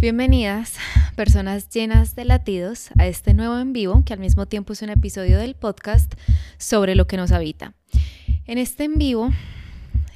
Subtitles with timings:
[0.00, 0.76] Bienvenidas,
[1.14, 4.88] personas llenas de latidos, a este nuevo en vivo, que al mismo tiempo es un
[4.88, 6.14] episodio del podcast
[6.56, 7.74] sobre lo que nos habita.
[8.46, 9.28] En este en vivo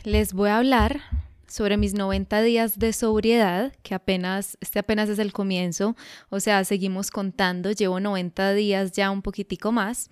[0.03, 1.03] les voy a hablar
[1.47, 5.97] sobre mis 90 días de sobriedad, que apenas, este apenas es el comienzo,
[6.31, 10.09] o sea, seguimos contando, llevo 90 días ya un poquitico más.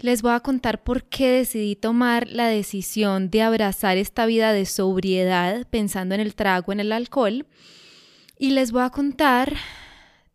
[0.00, 4.66] Les voy a contar por qué decidí tomar la decisión de abrazar esta vida de
[4.66, 7.46] sobriedad pensando en el trago, en el alcohol
[8.42, 9.56] y les voy a contar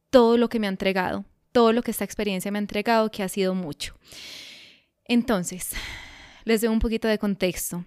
[0.09, 3.21] todo lo que me ha entregado, todo lo que esta experiencia me ha entregado, que
[3.21, 3.95] ha sido mucho.
[5.03, 5.73] Entonces,
[6.45, 7.83] les doy un poquito de contexto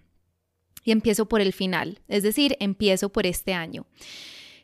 [0.85, 3.87] y empiezo por el final, es decir, empiezo por este año.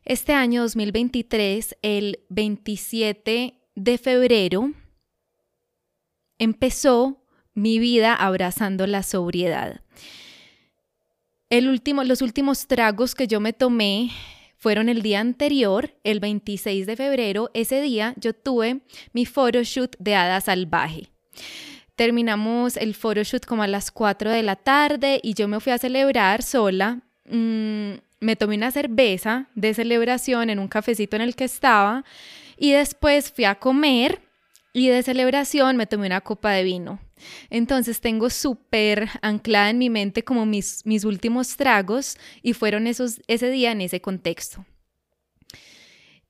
[0.04, 4.72] Este año 2023, el 27 de febrero,
[6.38, 9.80] empezó mi vida abrazando la sobriedad.
[11.48, 14.10] El último, los últimos tragos que yo me tomé
[14.66, 17.52] fueron el día anterior, el 26 de febrero.
[17.54, 18.80] Ese día yo tuve
[19.12, 21.06] mi photoshoot de Hada Salvaje.
[21.94, 25.78] Terminamos el photoshoot como a las 4 de la tarde y yo me fui a
[25.78, 27.00] celebrar sola.
[27.26, 32.02] Mm, me tomé una cerveza de celebración en un cafecito en el que estaba
[32.56, 34.20] y después fui a comer
[34.76, 37.00] y de celebración me tomé una copa de vino.
[37.48, 43.22] Entonces tengo súper anclada en mi mente como mis, mis últimos tragos y fueron esos,
[43.26, 44.66] ese día en ese contexto.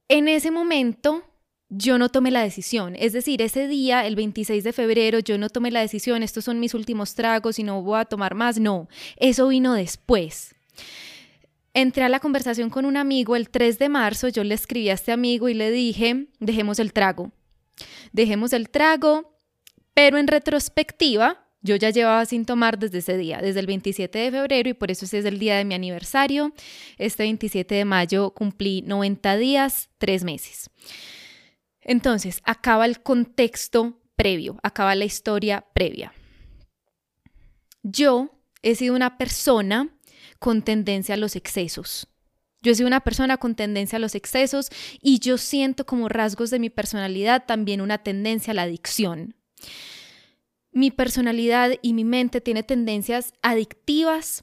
[0.06, 1.24] En ese momento
[1.68, 5.48] yo no tomé la decisión, es decir, ese día, el 26 de febrero, yo no
[5.48, 8.88] tomé la decisión, estos son mis últimos tragos y no voy a tomar más, no,
[9.16, 10.54] eso vino después.
[11.74, 14.94] Entré a la conversación con un amigo el 3 de marzo, yo le escribí a
[14.94, 17.32] este amigo y le dije, dejemos el trago,
[18.12, 19.36] dejemos el trago,
[19.94, 24.30] pero en retrospectiva, yo ya llevaba sin tomar desde ese día, desde el 27 de
[24.30, 26.52] febrero y por eso ese es el día de mi aniversario.
[26.96, 30.70] Este 27 de mayo cumplí 90 días, 3 meses.
[31.80, 36.12] Entonces, acaba el contexto previo, acaba la historia previa.
[37.82, 38.30] Yo
[38.62, 39.88] he sido una persona
[40.38, 42.08] con tendencia a los excesos.
[42.66, 46.58] Yo sido una persona con tendencia a los excesos y yo siento como rasgos de
[46.58, 49.34] mi personalidad también una tendencia a la adicción
[50.76, 54.42] mi personalidad y mi mente tiene tendencias adictivas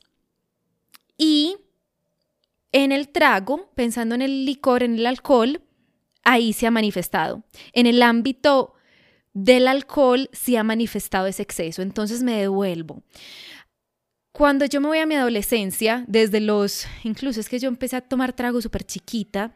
[1.15, 1.57] y
[2.71, 5.61] en el trago, pensando en el licor, en el alcohol,
[6.23, 7.43] ahí se ha manifestado.
[7.71, 8.73] En el ámbito
[9.33, 13.03] del alcohol se ha manifestado ese exceso, entonces me devuelvo.
[14.33, 18.01] Cuando yo me voy a mi adolescencia, desde los, incluso es que yo empecé a
[18.01, 19.55] tomar trago súper chiquita,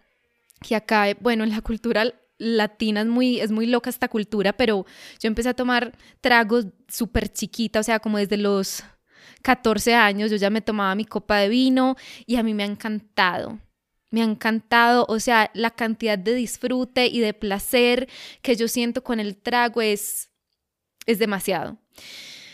[0.61, 4.85] que acá, bueno, en la cultura latina es muy, es muy loca esta cultura, pero
[5.19, 8.83] yo empecé a tomar tragos súper chiquita, o sea, como desde los
[9.41, 11.95] 14 años, yo ya me tomaba mi copa de vino
[12.27, 13.59] y a mí me ha encantado.
[14.11, 18.07] Me ha encantado, o sea, la cantidad de disfrute y de placer
[18.43, 20.29] que yo siento con el trago es,
[21.07, 21.79] es demasiado.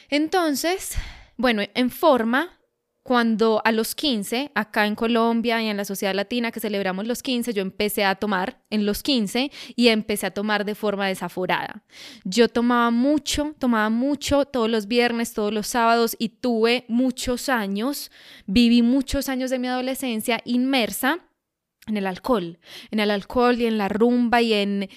[0.10, 0.96] Entonces,
[1.38, 2.60] bueno, en forma,
[3.04, 7.22] cuando a los 15, acá en Colombia y en la sociedad latina que celebramos los
[7.22, 11.84] 15, yo empecé a tomar en los 15 y empecé a tomar de forma desaforada.
[12.24, 18.10] Yo tomaba mucho, tomaba mucho todos los viernes, todos los sábados y tuve muchos años,
[18.46, 21.20] viví muchos años de mi adolescencia inmersa
[21.88, 22.58] en el alcohol,
[22.92, 24.90] en el alcohol y en la rumba y en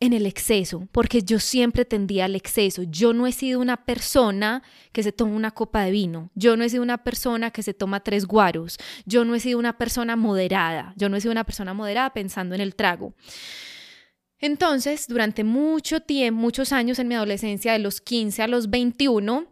[0.00, 2.82] en el exceso, porque yo siempre tendía al exceso.
[2.84, 4.62] Yo no he sido una persona
[4.92, 6.30] que se toma una copa de vino.
[6.34, 8.78] Yo no he sido una persona que se toma tres guaros.
[9.04, 10.94] Yo no he sido una persona moderada.
[10.96, 13.14] Yo no he sido una persona moderada pensando en el trago.
[14.38, 19.48] Entonces, durante mucho tiempo, muchos años en mi adolescencia, de los 15 a los 21,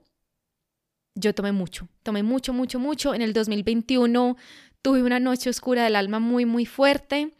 [1.14, 1.88] yo tomé mucho.
[2.02, 3.14] Tomé mucho, mucho, mucho.
[3.14, 4.36] En el 2021
[4.80, 7.34] tuve una noche oscura del alma muy, muy fuerte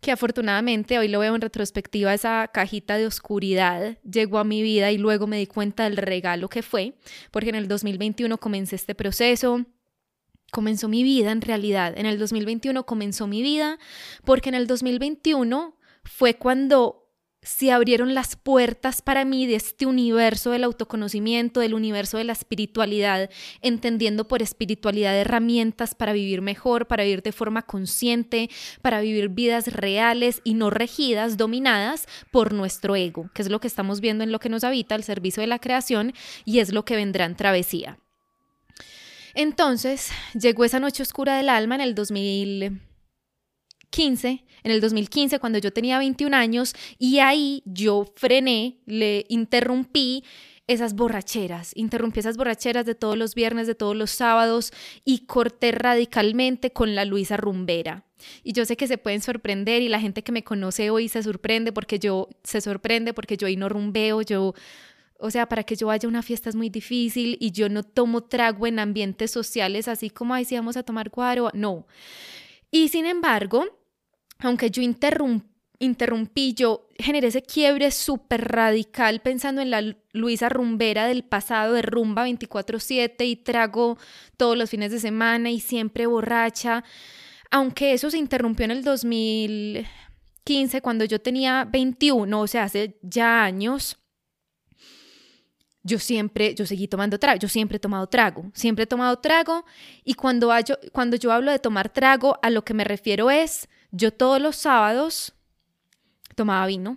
[0.00, 4.92] que afortunadamente hoy lo veo en retrospectiva, esa cajita de oscuridad llegó a mi vida
[4.92, 6.94] y luego me di cuenta del regalo que fue,
[7.30, 9.66] porque en el 2021 comencé este proceso,
[10.52, 13.78] comenzó mi vida en realidad, en el 2021 comenzó mi vida,
[14.24, 16.97] porque en el 2021 fue cuando
[17.48, 22.34] se abrieron las puertas para mí de este universo del autoconocimiento, del universo de la
[22.34, 23.30] espiritualidad,
[23.62, 28.50] entendiendo por espiritualidad herramientas para vivir mejor, para vivir de forma consciente,
[28.82, 33.68] para vivir vidas reales y no regidas, dominadas por nuestro ego, que es lo que
[33.68, 36.12] estamos viendo en lo que nos habita, el servicio de la creación,
[36.44, 37.98] y es lo que vendrá en travesía.
[39.32, 42.87] Entonces, llegó esa noche oscura del alma en el 2000
[43.90, 50.24] 15, en el 2015, cuando yo tenía 21 años, y ahí yo frené, le interrumpí
[50.68, 54.72] esas borracheras, interrumpí esas borracheras de todos los viernes, de todos los sábados
[55.04, 58.04] y corté radicalmente con la Luisa Rumbera.
[58.44, 61.22] Y yo sé que se pueden sorprender y la gente que me conoce hoy se
[61.22, 64.54] sorprende porque yo se sorprende porque yo ahí no rumbeo, yo
[65.20, 67.82] o sea, para que yo vaya a una fiesta es muy difícil y yo no
[67.82, 71.86] tomo trago en ambientes sociales así como ahí si vamos a tomar guaro, no.
[72.70, 73.64] Y sin embargo,
[74.40, 81.24] aunque yo interrumpí, yo generé ese quiebre súper radical pensando en la Luisa rumbera del
[81.24, 83.98] pasado de rumba 24/7 y trago
[84.36, 86.84] todos los fines de semana y siempre borracha.
[87.50, 93.44] Aunque eso se interrumpió en el 2015 cuando yo tenía 21, o sea, hace ya
[93.44, 93.98] años
[95.82, 99.64] yo siempre, yo seguí tomando trago, yo siempre he tomado trago, siempre he tomado trago
[100.04, 100.52] y cuando,
[100.92, 104.56] cuando yo hablo de tomar trago, a lo que me refiero es, yo todos los
[104.56, 105.32] sábados
[106.34, 106.96] tomaba vino.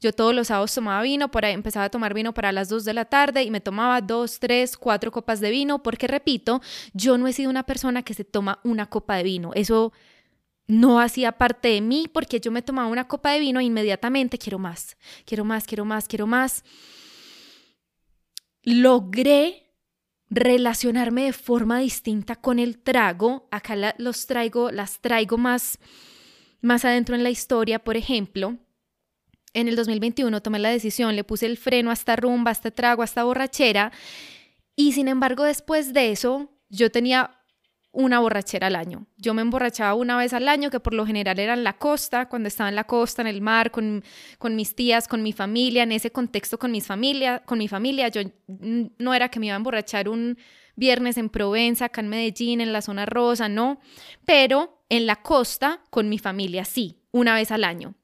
[0.00, 2.94] Yo todos los sábados tomaba vino, por empezaba a tomar vino para las 2 de
[2.94, 6.60] la tarde y me tomaba dos, tres, cuatro copas de vino, porque repito,
[6.92, 9.50] yo no he sido una persona que se toma una copa de vino.
[9.54, 9.92] Eso
[10.68, 14.38] no hacía parte de mí porque yo me tomaba una copa de vino e inmediatamente
[14.38, 16.64] quiero más, quiero más, quiero más, quiero más
[18.62, 19.61] logré
[20.34, 23.48] relacionarme de forma distinta con el trago.
[23.50, 25.78] Acá los traigo, las traigo más,
[26.62, 28.56] más adentro en la historia, por ejemplo.
[29.52, 32.70] En el 2021 tomé la decisión, le puse el freno a esta rumba, a este
[32.70, 33.92] trago, a esta borrachera.
[34.74, 37.41] Y sin embargo, después de eso, yo tenía
[37.92, 39.06] una borrachera al año.
[39.18, 42.28] Yo me emborrachaba una vez al año, que por lo general era en la costa,
[42.28, 44.02] cuando estaba en la costa, en el mar, con,
[44.38, 48.08] con mis tías, con mi familia, en ese contexto con, mis familia, con mi familia.
[48.08, 50.38] Yo no era que me iba a emborrachar un
[50.74, 53.78] viernes en Provenza, acá en Medellín, en la zona rosa, no,
[54.24, 57.94] pero en la costa con mi familia sí, una vez al año.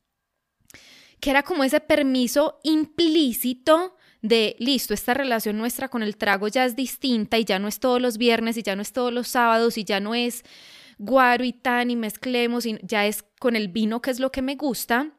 [1.19, 6.65] Que era como ese permiso implícito de, listo, esta relación nuestra con el trago ya
[6.65, 9.29] es distinta y ya no es todos los viernes y ya no es todos los
[9.29, 10.45] sábados y ya no es
[10.99, 14.43] guaro y tan y mezclemos y ya es con el vino que es lo que
[14.43, 15.13] me gusta.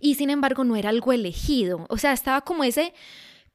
[0.00, 2.94] Y sin embargo no era algo elegido, o sea, estaba como ese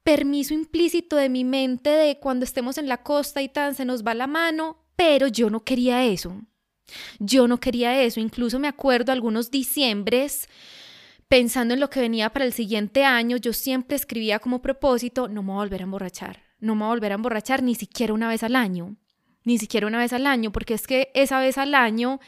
[0.02, 4.04] permiso implícito de mi mente de cuando estemos en la costa y tan se nos
[4.04, 6.42] va la mano, pero yo no quería eso.
[7.18, 10.48] Yo no quería eso, incluso me acuerdo algunos diciembres
[11.32, 15.42] pensando en lo que venía para el siguiente año, yo siempre escribía como propósito, no
[15.42, 18.12] me voy a volver a emborrachar, no me voy a volver a emborrachar ni siquiera
[18.12, 18.96] una vez al año,
[19.42, 22.20] ni siquiera una vez al año, porque es que esa vez al año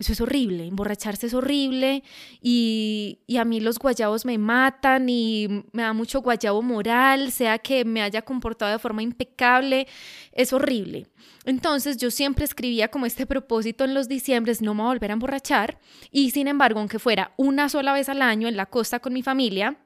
[0.00, 2.02] eso es horrible, emborracharse es horrible
[2.40, 7.58] y, y, a mí los guayabos me matan y me da mucho guayabo moral, sea
[7.58, 9.86] que me haya comportado de forma impecable,
[10.32, 11.06] es horrible.
[11.44, 15.10] Entonces yo siempre escribía como este propósito en los diciembres, no me voy a volver
[15.10, 15.78] a emborrachar
[16.10, 19.22] y sin embargo, aunque fuera una sola vez al año en la costa con mi
[19.22, 19.76] familia,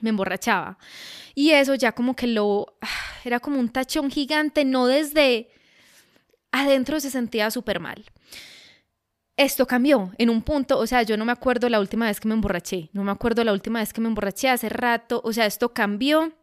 [0.00, 0.78] me emborrachaba.
[1.34, 2.88] Y eso ya como que lo, ah,
[3.24, 5.48] era como un tachón gigante, no desde
[6.52, 8.04] adentro se sentía súper mal
[9.40, 12.28] esto cambió en un punto, o sea, yo no me acuerdo la última vez que
[12.28, 15.46] me emborraché, no me acuerdo la última vez que me emborraché hace rato, o sea,
[15.46, 16.34] esto cambió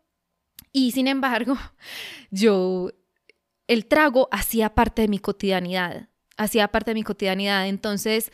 [0.72, 1.56] y sin embargo,
[2.32, 2.90] yo,
[3.68, 8.32] el trago hacía parte de mi cotidianidad, hacía parte de mi cotidianidad, entonces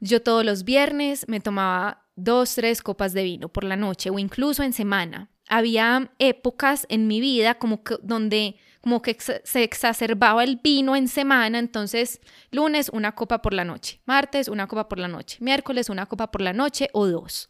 [0.00, 4.18] yo todos los viernes me tomaba dos, tres copas de vino por la noche o
[4.18, 5.30] incluso en semana.
[5.48, 8.56] Había épocas en mi vida como que donde
[8.88, 14.00] como que se exacerbaba el vino en semana, entonces lunes una copa por la noche,
[14.06, 17.48] martes una copa por la noche, miércoles una copa por la noche o dos.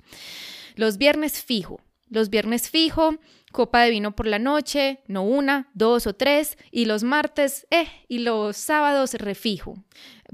[0.75, 3.19] Los viernes fijo, los viernes fijo,
[3.53, 7.87] copa de vino por la noche, no una, dos o tres, y los martes, eh,
[8.09, 9.75] y los sábados refijo.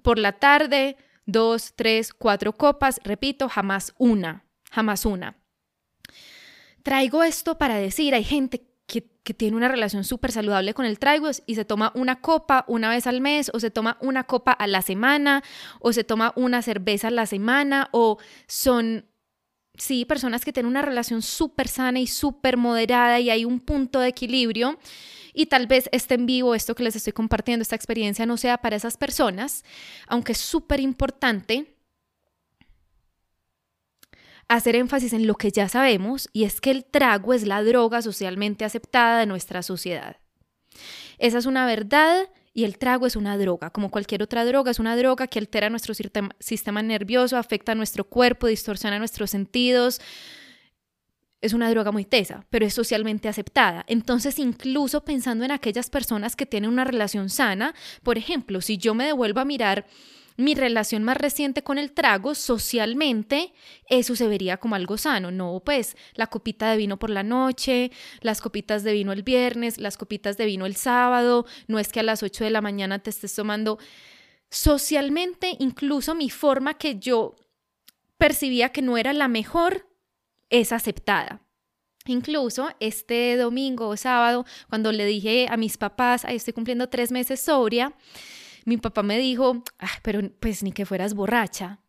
[0.03, 0.97] Por la tarde,
[1.27, 5.37] dos, tres, cuatro copas, repito, jamás una, jamás una.
[6.83, 9.03] Traigo esto para decir, hay gente que,
[9.35, 13.07] tiene una relación súper saludable con el trago y se toma una copa una vez
[13.07, 15.43] al mes o se toma una copa a la semana
[15.81, 19.07] o se toma una cerveza a la semana o son,
[19.79, 24.01] sí, personas que tienen una relación súper sana y súper moderada y hay un punto
[24.01, 24.79] de equilibrio.
[25.33, 28.59] Y tal vez este en vivo, esto que les estoy compartiendo, esta experiencia no sea
[28.59, 29.65] para esas personas,
[30.07, 31.74] aunque es súper importante
[34.49, 38.03] hacer énfasis en lo que ya sabemos y es que el trago es la droga
[38.03, 40.17] socialmente aceptada de nuestra sociedad.
[41.19, 44.79] Esa es una verdad y el trago es una droga, como cualquier otra droga, es
[44.79, 50.01] una droga que altera nuestro sistema nervioso, afecta a nuestro cuerpo, distorsiona nuestros sentidos.
[51.41, 53.85] Es una droga muy tesa, pero es socialmente aceptada.
[53.89, 58.95] Entonces, incluso pensando en aquellas personas que tienen una relación sana, por ejemplo, si yo
[58.95, 59.87] me devuelvo a mirar
[60.37, 63.53] mi relación más reciente con el trago, socialmente,
[63.89, 65.31] eso se vería como algo sano.
[65.31, 69.79] No, pues la copita de vino por la noche, las copitas de vino el viernes,
[69.79, 72.99] las copitas de vino el sábado, no es que a las 8 de la mañana
[72.99, 73.79] te estés tomando.
[74.51, 77.37] Socialmente, incluso mi forma que yo
[78.19, 79.89] percibía que no era la mejor,
[80.51, 81.43] es aceptada.
[82.07, 87.11] Incluso este domingo o sábado, cuando le dije a mis papás, Ay, estoy cumpliendo tres
[87.11, 87.95] meses sobria,
[88.65, 91.81] mi papá me dijo, ah, pero pues ni que fueras borracha,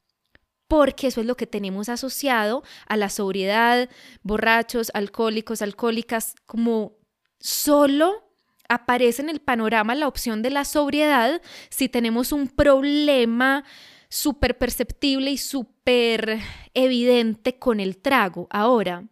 [0.67, 3.89] porque eso es lo que tenemos asociado a la sobriedad,
[4.23, 6.93] borrachos, alcohólicos, alcohólicas, como
[7.39, 8.23] solo
[8.67, 13.63] aparece en el panorama la opción de la sobriedad si tenemos un problema
[14.09, 16.39] súper perceptible y súper
[16.73, 18.47] evidente con el trago.
[18.49, 19.03] Ahora,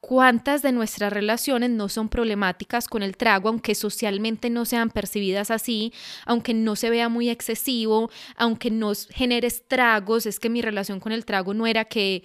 [0.00, 5.50] ¿Cuántas de nuestras relaciones no son problemáticas con el trago, aunque socialmente no sean percibidas
[5.50, 5.92] así,
[6.24, 10.26] aunque no se vea muy excesivo, aunque no genere estragos?
[10.26, 12.22] Es que mi relación con el trago no era que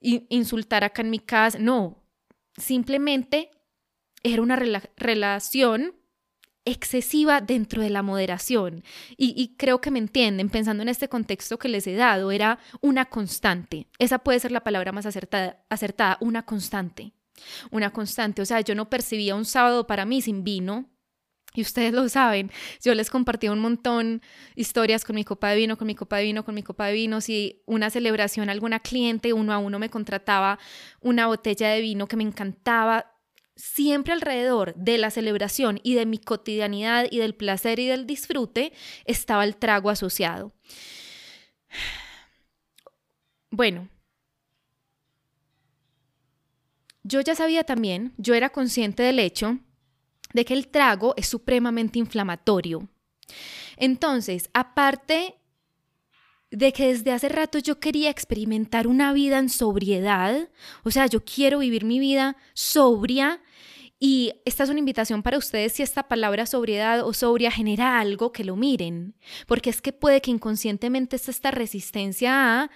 [0.00, 2.02] insultar acá en mi casa, no,
[2.56, 3.50] simplemente
[4.22, 4.56] era una
[4.96, 5.94] relación
[6.70, 8.84] excesiva dentro de la moderación.
[9.16, 13.06] Y, creo que me entienden, pensando en este contexto que les he dado, era una
[13.06, 13.86] constante.
[13.98, 17.12] Esa puede ser la palabra más acertada, acertada, una constante.
[17.70, 18.42] Una constante.
[18.42, 20.90] O sea, yo no percibía un sábado para mí sin vino.
[21.54, 22.52] Y ustedes lo saben,
[22.84, 24.22] yo les compartí un montón
[24.54, 26.92] historias con mi copa de vino, con mi copa de vino, con mi copa de
[26.92, 27.20] vino.
[27.20, 30.58] Si una celebración, alguna cliente uno a uno me contrataba
[31.00, 33.17] una botella de vino que me encantaba,
[33.58, 38.72] siempre alrededor de la celebración y de mi cotidianidad y del placer y del disfrute
[39.04, 40.54] estaba el trago asociado.
[43.50, 43.88] Bueno,
[47.02, 49.58] yo ya sabía también, yo era consciente del hecho
[50.32, 52.88] de que el trago es supremamente inflamatorio.
[53.76, 55.34] Entonces, aparte
[56.50, 60.48] de que desde hace rato yo quería experimentar una vida en sobriedad,
[60.82, 63.40] o sea, yo quiero vivir mi vida sobria
[64.00, 68.32] y esta es una invitación para ustedes si esta palabra sobriedad o sobria genera algo
[68.32, 69.14] que lo miren,
[69.46, 72.70] porque es que puede que inconscientemente esté esta resistencia a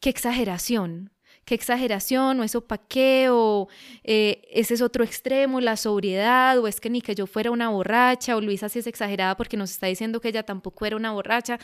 [0.00, 1.12] qué exageración,
[1.44, 3.68] qué exageración o eso pa' qué o
[4.04, 7.70] eh, ese es otro extremo, la sobriedad o es que ni que yo fuera una
[7.70, 11.12] borracha o Luisa sí es exagerada porque nos está diciendo que ella tampoco era una
[11.12, 11.58] borracha.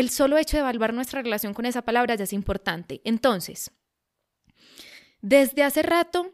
[0.00, 3.02] El solo hecho de evaluar nuestra relación con esa palabra ya es importante.
[3.04, 3.70] Entonces,
[5.20, 6.32] desde hace rato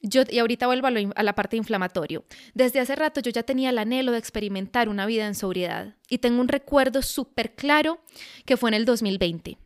[0.00, 2.24] yo, y ahorita vuelvo a, la parte inflamatorio.
[2.54, 6.16] Desde hace rato yo ya tenía el anhelo de experimentar una vida en sobriedad y
[6.16, 8.00] tengo un recuerdo súper claro
[8.46, 9.58] que fue en el 2020.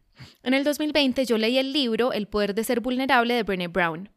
[0.43, 4.11] En el 2020 yo leí el libro El poder de ser vulnerable de Brené Brown.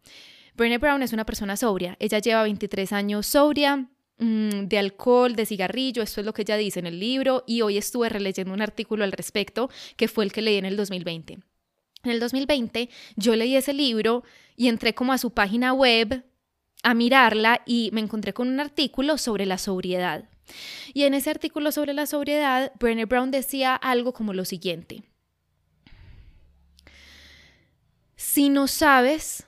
[0.55, 1.95] Brené Brown es una persona sobria.
[1.99, 3.87] Ella lleva 23 años sobria,
[4.21, 7.77] de alcohol, de cigarrillo, esto es lo que ella dice en el libro y hoy
[7.77, 11.39] estuve releyendo un artículo al respecto que fue el que leí en el 2020.
[12.03, 14.23] En el 2020 yo leí ese libro
[14.55, 16.23] y entré como a su página web
[16.83, 20.29] a mirarla y me encontré con un artículo sobre la sobriedad.
[20.93, 25.03] Y en ese artículo sobre la sobriedad, Brené Brown decía algo como lo siguiente.
[28.15, 29.47] Si no sabes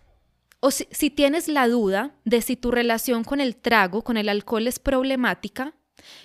[0.66, 4.66] o si, tienes la duda de si tu relación con el trago, con el alcohol
[4.66, 5.76] es problemática,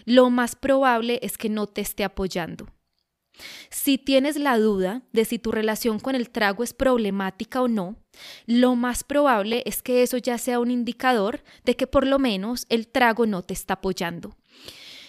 [0.04, 2.68] lo más probable es que no te esté apoyando.
[3.68, 7.96] Si tienes la duda de si tu relación con el trago es problemática o no,
[8.46, 12.64] lo más probable es que eso ya sea un indicador de que por lo menos
[12.68, 14.36] el trago no te está apoyando.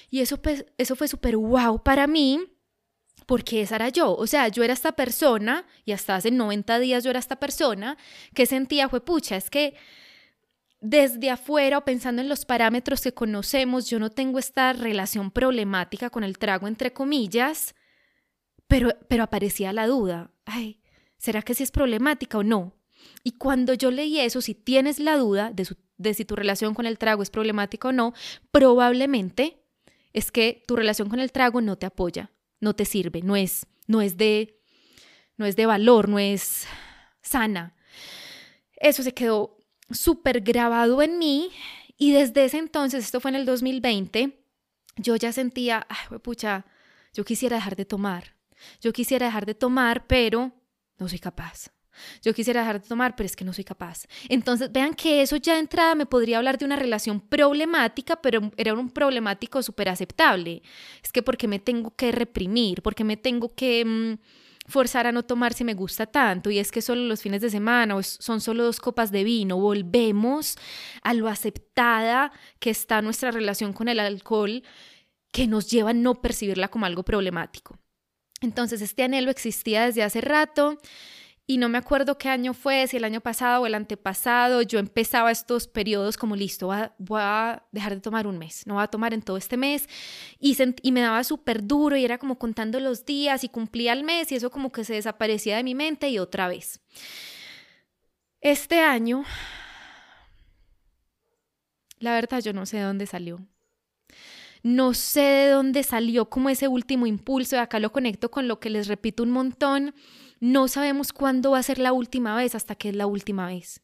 [0.09, 2.39] Y eso, pues, eso fue súper wow para mí,
[3.29, 4.15] porque esa era yo.
[4.15, 7.95] O sea, yo era esta persona, y hasta hace 90 días yo era esta persona,
[8.33, 9.75] que sentía, fue pucha, es que
[10.81, 16.09] desde afuera o pensando en los parámetros que conocemos, yo no tengo esta relación problemática
[16.09, 17.75] con el trago, entre comillas,
[18.65, 20.81] pero, pero aparecía la duda, ay,
[21.19, 22.74] ¿será que sí es problemática o no?
[23.24, 25.67] Y cuando yo leí eso, si tienes la duda de,
[25.98, 28.15] de si tu relación con el trago es problemática o no,
[28.50, 29.62] probablemente
[30.13, 33.65] es que tu relación con el trago no te apoya, no te sirve, no es,
[33.87, 34.59] no es de,
[35.37, 36.67] no es de valor, no es
[37.21, 37.75] sana.
[38.75, 39.57] Eso se quedó
[39.91, 41.51] súper grabado en mí
[41.97, 44.39] y desde ese entonces, esto fue en el 2020,
[44.95, 46.65] yo ya sentía, ay, pucha,
[47.13, 48.35] yo quisiera dejar de tomar.
[48.81, 50.51] Yo quisiera dejar de tomar, pero
[50.97, 51.71] no soy capaz.
[52.22, 54.05] Yo quisiera dejar de tomar, pero es que no soy capaz.
[54.27, 58.51] Entonces, vean que eso ya de entrada me podría hablar de una relación problemática, pero
[58.58, 60.62] era un problemático súper aceptable.
[61.03, 65.24] Es que porque me tengo que reprimir, porque me tengo que mm, forzar a no
[65.24, 68.39] tomar si me gusta tanto, y es que solo los fines de semana o son
[68.39, 70.58] solo dos copas de vino, volvemos
[71.01, 74.63] a lo aceptada que está nuestra relación con el alcohol
[75.31, 77.77] que nos lleva a no percibirla como algo problemático.
[78.41, 80.77] Entonces, este anhelo existía desde hace rato
[81.50, 84.77] y no me acuerdo qué año fue, si el año pasado o el antepasado, yo
[84.77, 86.68] empezaba estos periodos como listo,
[87.00, 89.89] voy a, dejar de tomar un mes, no voy a tomar en todo este mes
[90.39, 94.03] y, y me daba súper duro y era como contando los días y cumplía el
[94.03, 96.82] mes y eso como que se desaparecía de mi mente y otra vez.
[98.41, 99.24] Este año,
[101.98, 103.39] la verdad yo no sé de dónde salió.
[104.62, 108.60] No sé de dónde salió como ese último impulso, y acá lo conecto con lo
[108.60, 109.96] que les repito un montón.
[110.39, 113.81] No sabemos cuándo va a ser la última vez hasta que es la última vez.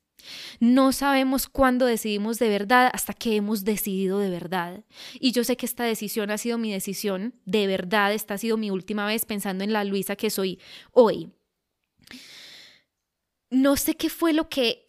[0.60, 4.84] No sabemos cuándo decidimos de verdad hasta que hemos decidido de verdad.
[5.20, 8.58] Y yo sé que esta decisión ha sido mi decisión, de verdad, esta ha sido
[8.58, 10.60] mi última vez pensando en la Luisa que soy
[10.92, 11.32] hoy.
[13.50, 14.88] No sé qué fue lo que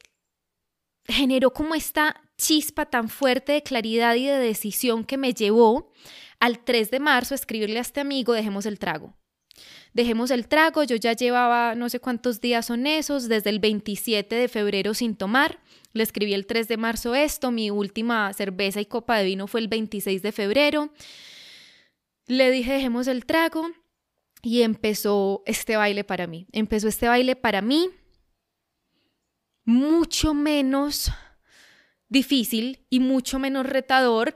[1.04, 5.92] generó como esta chispa tan fuerte de claridad y de decisión que me llevó
[6.40, 9.14] al 3 de marzo a escribirle a este amigo, dejemos el trago.
[9.96, 14.36] Dejemos el trago, yo ya llevaba no sé cuántos días son esos, desde el 27
[14.36, 15.58] de febrero sin tomar.
[15.94, 19.60] Le escribí el 3 de marzo esto, mi última cerveza y copa de vino fue
[19.60, 20.90] el 26 de febrero.
[22.26, 23.70] Le dije, dejemos el trago
[24.42, 26.46] y empezó este baile para mí.
[26.52, 27.88] Empezó este baile para mí
[29.64, 31.10] mucho menos
[32.10, 34.34] difícil y mucho menos retador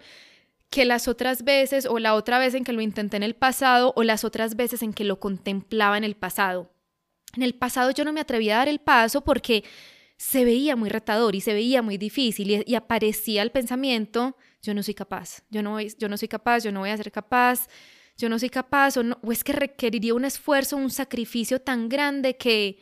[0.71, 3.93] que las otras veces o la otra vez en que lo intenté en el pasado
[3.97, 6.73] o las otras veces en que lo contemplaba en el pasado.
[7.37, 9.65] En el pasado yo no me atrevía a dar el paso porque
[10.17, 14.83] se veía muy retador y se veía muy difícil y, aparecía el pensamiento, yo no
[14.83, 17.69] soy capaz, yo no, yo no soy capaz, yo no voy a ser capaz,
[18.19, 22.37] yo no soy capaz o, o es que requeriría un esfuerzo, un sacrificio tan grande
[22.37, 22.79] que,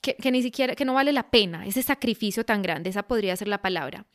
[0.00, 3.48] que, ni siquiera, que no vale la pena, ese sacrificio tan grande, esa podría ser
[3.48, 4.06] la palabra.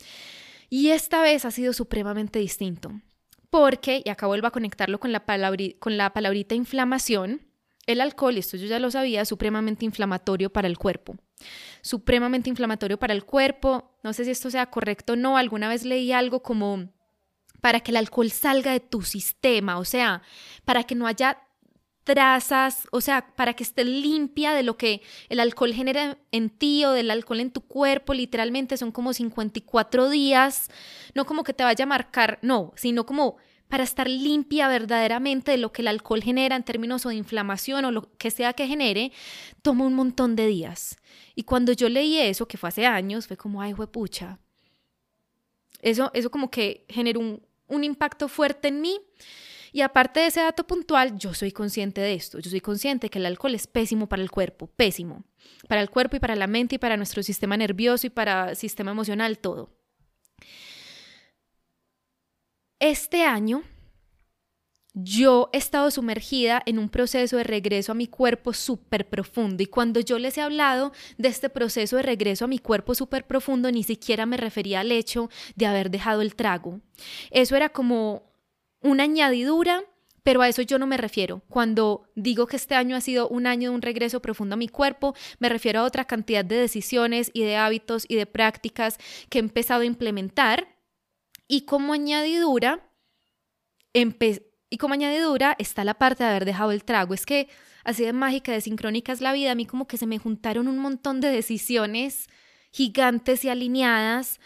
[0.70, 2.92] Y esta vez ha sido supremamente distinto,
[3.50, 5.24] porque, y acá vuelvo a conectarlo con la,
[5.80, 7.50] con la palabrita inflamación,
[7.90, 11.18] el alcohol, esto yo ya lo sabía, es supremamente inflamatorio para el cuerpo.
[11.82, 13.98] Supremamente inflamatorio para el cuerpo.
[14.04, 15.38] No sé si esto sea correcto o no.
[15.38, 16.94] Alguna vez leí algo como
[17.62, 20.22] para que el alcohol salga de tu sistema, o sea,
[20.66, 21.40] para que no haya
[22.10, 26.84] trazas, o sea, para que esté limpia de lo que el alcohol genera en ti
[26.84, 30.72] o del alcohol en tu cuerpo, literalmente son como 54 días,
[31.14, 35.60] no como que te vaya a marcar, no, sino como para estar limpia verdaderamente de
[35.60, 39.12] lo que el alcohol genera en términos de inflamación o lo que sea que genere,
[39.62, 40.98] toma un montón de días.
[41.36, 44.40] Y cuando yo leí eso, que fue hace años, fue como, ay, pucha.
[45.84, 49.00] Eso, eso como que generó un, un impacto fuerte en mí.
[49.72, 52.40] Y aparte de ese dato puntual, yo soy consciente de esto.
[52.40, 55.24] Yo soy consciente que el alcohol es pésimo para el cuerpo, pésimo.
[55.68, 58.92] Para el cuerpo y para la mente y para nuestro sistema nervioso y para sistema
[58.92, 59.72] emocional, todo.
[62.80, 63.64] Este año
[64.94, 69.68] yo he estado sumergida en un proceso de regreso a mi cuerpo súper profundo y
[69.68, 73.72] cuando yo les he hablado de este proceso de regreso a mi cuerpo súper profundo,
[73.72, 76.82] ni siquiera me refería al hecho de haber dejado el trago.
[77.32, 78.29] Eso era como
[78.82, 79.84] una añadidura,
[80.24, 81.42] pero a eso yo no me refiero.
[81.48, 84.68] Cuando digo que este año ha sido un año de un regreso profundo a mi
[84.68, 88.98] cuerpo, me refiero a otra cantidad de decisiones y de hábitos y de prácticas
[89.30, 90.76] que he empezado a implementar.
[91.48, 92.92] Y como añadidura,
[93.94, 97.14] y como añadidura está la parte de haber dejado el trago.
[97.14, 97.50] Es que
[97.84, 99.52] así de mágica, de sincrónica es la vida.
[99.52, 102.28] A mí como que se me juntaron un montón de decisiones
[102.72, 104.40] gigantes y alineadas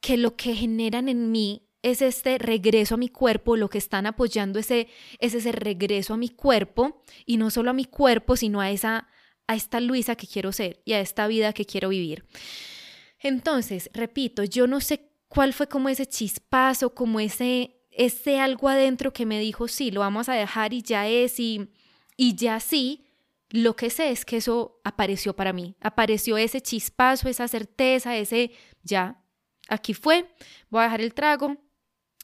[0.00, 4.06] que lo que generan en mí es este regreso a mi cuerpo, lo que están
[4.06, 4.88] apoyando ese,
[5.18, 9.08] es ese regreso a mi cuerpo y no solo a mi cuerpo, sino a esa
[9.46, 12.24] a esta Luisa que quiero ser y a esta vida que quiero vivir.
[13.18, 19.12] Entonces, repito, yo no sé cuál fue como ese chispazo, como ese ese algo adentro
[19.12, 21.68] que me dijo, sí, lo vamos a dejar y ya es y
[22.16, 23.06] y ya sí,
[23.48, 28.52] lo que sé es que eso apareció para mí, apareció ese chispazo, esa certeza, ese
[28.84, 29.20] ya,
[29.68, 30.32] aquí fue,
[30.68, 31.56] voy a dejar el trago,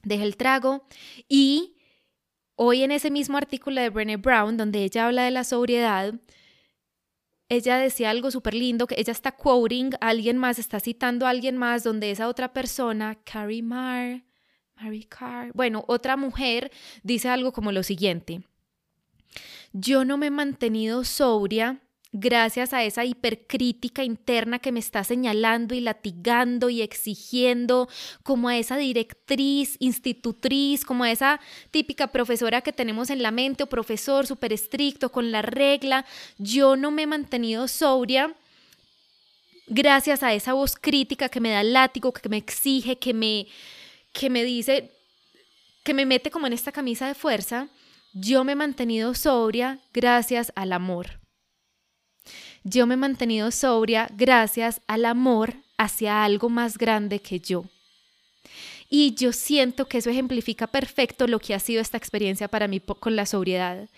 [0.07, 0.87] dejé el trago
[1.29, 1.77] y
[2.55, 6.15] hoy en ese mismo artículo de Brené Brown, donde ella habla de la sobriedad,
[7.49, 11.31] ella decía algo súper lindo, que ella está quoting a alguien más, está citando a
[11.31, 14.25] alguien más, donde esa otra persona, Carrie Marr,
[14.77, 16.71] Mary Carr, bueno, otra mujer
[17.03, 18.43] dice algo como lo siguiente,
[19.73, 21.81] yo no me he mantenido sobria
[22.19, 27.89] gracias a esa hipercrítica interna que me está señalando y latigando y exigiendo,
[28.23, 33.65] como a esa directriz, institutriz, como a esa típica profesora que tenemos en la mente
[33.65, 36.07] o profesor súper estricto con la regla,
[36.39, 38.35] yo no me he mantenido sobria
[39.67, 43.47] gracias a esa voz crítica que me da látigo, que me exige, que me,
[44.13, 44.91] que me dice,
[45.85, 47.69] que me mete como en esta camisa de fuerza,
[48.15, 51.26] yo me he mantenido sobria gracias al amor.
[52.69, 57.67] Yo me he mantenido sobria gracias al amor hacia algo más grande que yo.
[58.91, 62.81] Y yo siento que eso ejemplifica perfecto lo que ha sido esta experiencia para mí
[62.81, 63.89] con la sobriedad.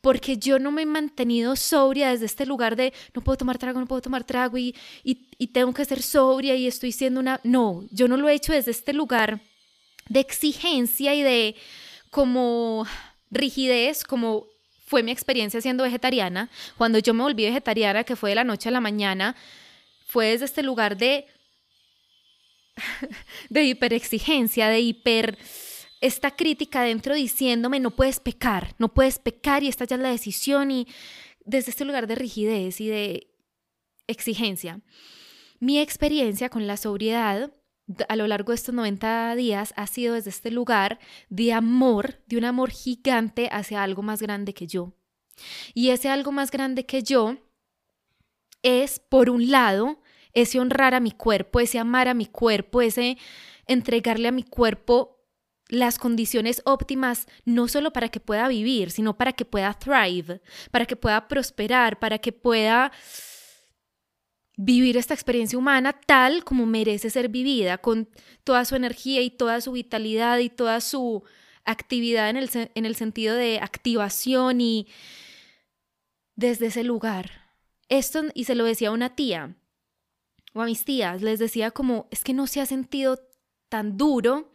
[0.00, 3.78] Porque yo no me he mantenido sobria desde este lugar de no puedo tomar trago,
[3.78, 7.40] no puedo tomar trago y, y, tengo que ser sobria y estoy siendo una...
[7.44, 9.40] No, yo no lo he hecho desde este lugar
[10.08, 11.54] de exigencia y de
[12.10, 12.86] como
[13.30, 14.48] rigidez, como
[14.86, 16.48] fue mi experiencia siendo vegetariana.
[16.78, 19.36] Cuando yo me volví vegetariana, que fue de la noche a la mañana,
[20.06, 21.26] fue desde este lugar de
[23.50, 25.38] de hiperexigencia, de hiper
[26.00, 30.10] esta crítica dentro diciéndome no puedes pecar, no puedes pecar y esta ya es la
[30.10, 30.86] decisión y
[31.44, 33.34] desde este lugar de rigidez y de
[34.06, 34.80] exigencia.
[35.58, 37.50] Mi experiencia con la sobriedad
[38.08, 42.36] a lo largo de estos 90 días ha sido desde este lugar de amor, de
[42.36, 44.92] un amor gigante hacia algo más grande que yo.
[45.74, 47.36] Y ese algo más grande que yo
[48.62, 50.00] es, por un lado,
[50.32, 53.18] ese honrar a mi cuerpo, ese amar a mi cuerpo, ese
[53.66, 55.16] entregarle a mi cuerpo
[55.68, 60.86] las condiciones óptimas, no solo para que pueda vivir, sino para que pueda thrive, para
[60.86, 62.92] que pueda prosperar, para que pueda
[64.56, 68.08] vivir esta experiencia humana tal como merece ser vivida, con
[68.42, 71.22] toda su energía y toda su vitalidad y toda su
[71.64, 74.88] actividad en el, en el sentido de activación y
[76.34, 77.52] desde ese lugar.
[77.88, 79.56] Esto, y se lo decía a una tía,
[80.54, 83.18] o a mis tías, les decía como, es que no se ha sentido
[83.68, 84.52] tan duro,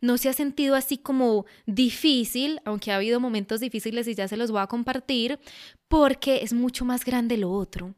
[0.00, 4.36] no se ha sentido así como difícil, aunque ha habido momentos difíciles y ya se
[4.36, 5.38] los voy a compartir,
[5.88, 7.94] porque es mucho más grande lo otro.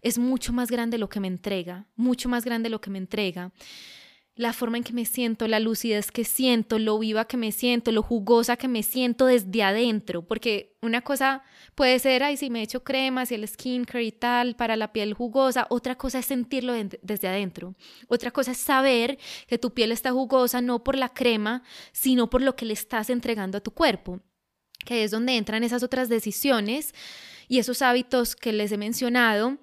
[0.00, 3.52] Es mucho más grande lo que me entrega, mucho más grande lo que me entrega
[4.34, 7.92] la forma en que me siento, la lucidez que siento, lo viva que me siento,
[7.92, 11.42] lo jugosa que me siento desde adentro, porque una cosa
[11.74, 15.12] puede ser, ay, si me echo cremas y el skincare y tal para la piel
[15.12, 17.74] jugosa, otra cosa es sentirlo desde adentro,
[18.08, 22.40] otra cosa es saber que tu piel está jugosa no por la crema, sino por
[22.40, 24.20] lo que le estás entregando a tu cuerpo,
[24.86, 26.94] que es donde entran esas otras decisiones
[27.48, 29.58] y esos hábitos que les he mencionado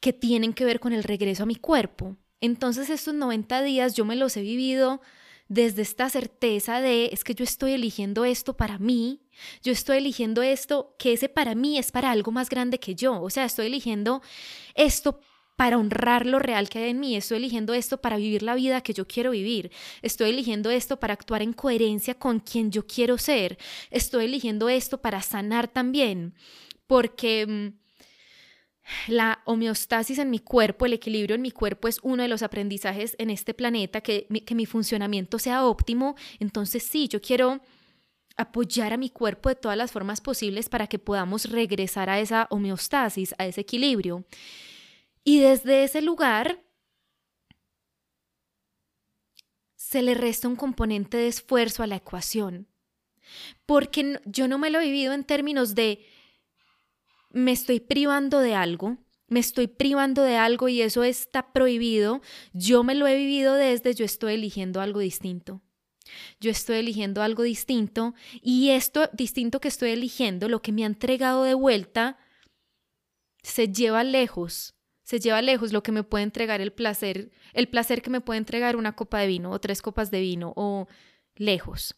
[0.00, 2.16] que tienen que ver con el regreso a mi cuerpo.
[2.40, 5.00] Entonces estos 90 días yo me los he vivido
[5.48, 9.20] desde esta certeza de es que yo estoy eligiendo esto para mí,
[9.62, 13.20] yo estoy eligiendo esto que ese para mí es para algo más grande que yo,
[13.20, 14.22] o sea, estoy eligiendo
[14.74, 15.20] esto
[15.56, 18.80] para honrar lo real que hay en mí, estoy eligiendo esto para vivir la vida
[18.80, 19.70] que yo quiero vivir,
[20.02, 23.58] estoy eligiendo esto para actuar en coherencia con quien yo quiero ser,
[23.90, 26.34] estoy eligiendo esto para sanar también,
[26.86, 27.84] porque mm,
[29.08, 33.16] la homeostasis en mi cuerpo, el equilibrio en mi cuerpo es uno de los aprendizajes
[33.18, 36.16] en este planeta, que mi, que mi funcionamiento sea óptimo.
[36.38, 37.60] Entonces sí, yo quiero
[38.36, 42.46] apoyar a mi cuerpo de todas las formas posibles para que podamos regresar a esa
[42.50, 44.24] homeostasis, a ese equilibrio.
[45.22, 46.62] Y desde ese lugar
[49.76, 52.66] se le resta un componente de esfuerzo a la ecuación,
[53.64, 56.04] porque yo no me lo he vivido en términos de
[57.34, 62.84] me estoy privando de algo, me estoy privando de algo y eso está prohibido, yo
[62.84, 65.60] me lo he vivido desde yo estoy eligiendo algo distinto.
[66.38, 70.86] Yo estoy eligiendo algo distinto y esto distinto que estoy eligiendo, lo que me ha
[70.86, 72.18] entregado de vuelta,
[73.42, 78.00] se lleva lejos, se lleva lejos lo que me puede entregar el placer, el placer
[78.00, 80.86] que me puede entregar una copa de vino o tres copas de vino o
[81.34, 81.96] lejos.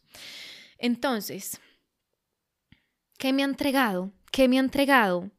[0.78, 1.60] Entonces,
[3.18, 4.12] ¿qué me ha entregado?
[4.30, 5.30] ¿Qué me ha entregado?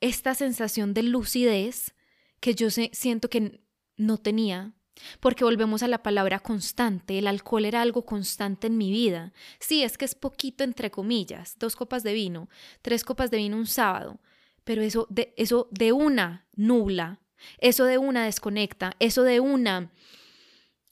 [0.00, 1.94] Esta sensación de lucidez
[2.40, 3.60] que yo siento que
[3.96, 4.72] no tenía,
[5.20, 7.18] porque volvemos a la palabra constante.
[7.18, 9.32] El alcohol era algo constante en mi vida.
[9.58, 12.48] Sí, es que es poquito entre comillas, dos copas de vino,
[12.82, 14.20] tres copas de vino un sábado,
[14.64, 17.20] pero eso de, eso de una nubla,
[17.58, 19.92] eso de una desconecta, eso de una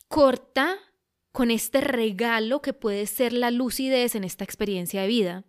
[0.08, 0.78] corta
[1.32, 5.44] con este regalo que puede ser la lucidez en esta experiencia de vida.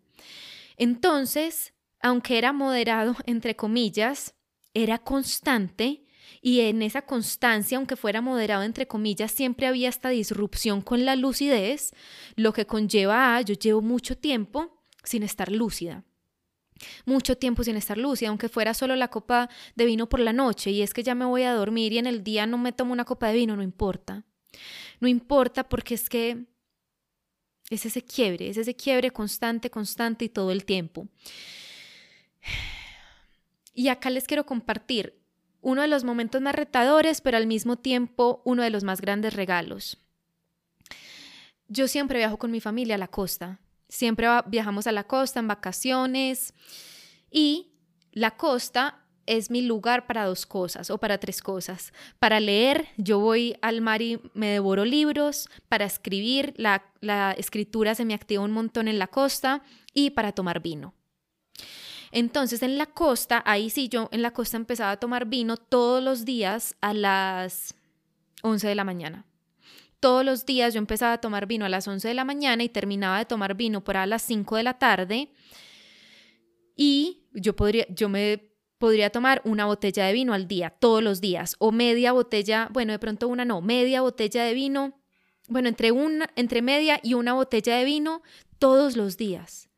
[0.79, 4.33] Entonces, aunque era moderado, entre comillas,
[4.73, 6.05] era constante
[6.41, 11.17] y en esa constancia, aunque fuera moderado, entre comillas, siempre había esta disrupción con la
[11.17, 11.91] lucidez,
[12.35, 16.05] lo que conlleva a yo llevo mucho tiempo sin estar lúcida.
[17.05, 20.71] Mucho tiempo sin estar lúcida, aunque fuera solo la copa de vino por la noche
[20.71, 22.93] y es que ya me voy a dormir y en el día no me tomo
[22.93, 24.23] una copa de vino, no importa.
[25.01, 26.45] No importa porque es que
[27.69, 31.07] es ese quiebre, es ese quiebre constante, constante y todo el tiempo.
[33.73, 35.19] Y acá les quiero compartir
[35.61, 39.33] uno de los momentos más retadores, pero al mismo tiempo uno de los más grandes
[39.33, 39.97] regalos.
[41.67, 43.59] yo siempre viajo con mi familia a la costa.
[43.87, 46.53] Siempre viajamos a la costa en vacaciones
[47.29, 47.71] y
[48.11, 51.93] la costa es mi lugar para dos cosas o para tres cosas.
[52.17, 55.49] Para leer, yo voy al mar y me devoro libros.
[55.69, 59.61] Para escribir, la, la escritura se me activa un montón en la costa.
[59.93, 60.93] Y para tomar vino.
[62.11, 66.03] Entonces en la costa, ahí sí, yo en la costa empezaba a tomar vino todos
[66.03, 67.75] los días a las
[68.41, 69.25] 11 de la mañana.
[69.99, 72.69] Todos los días yo empezaba a tomar vino a las 11 de la mañana y
[72.69, 75.29] terminaba de tomar vino por a las 5 de la tarde.
[76.75, 78.48] Y yo podría, yo me
[78.79, 82.93] podría tomar una botella de vino al día, todos los días, o media botella, bueno,
[82.93, 84.99] de pronto una no, media botella de vino,
[85.47, 88.23] bueno, entre una, entre media y una botella de vino
[88.57, 89.69] todos los días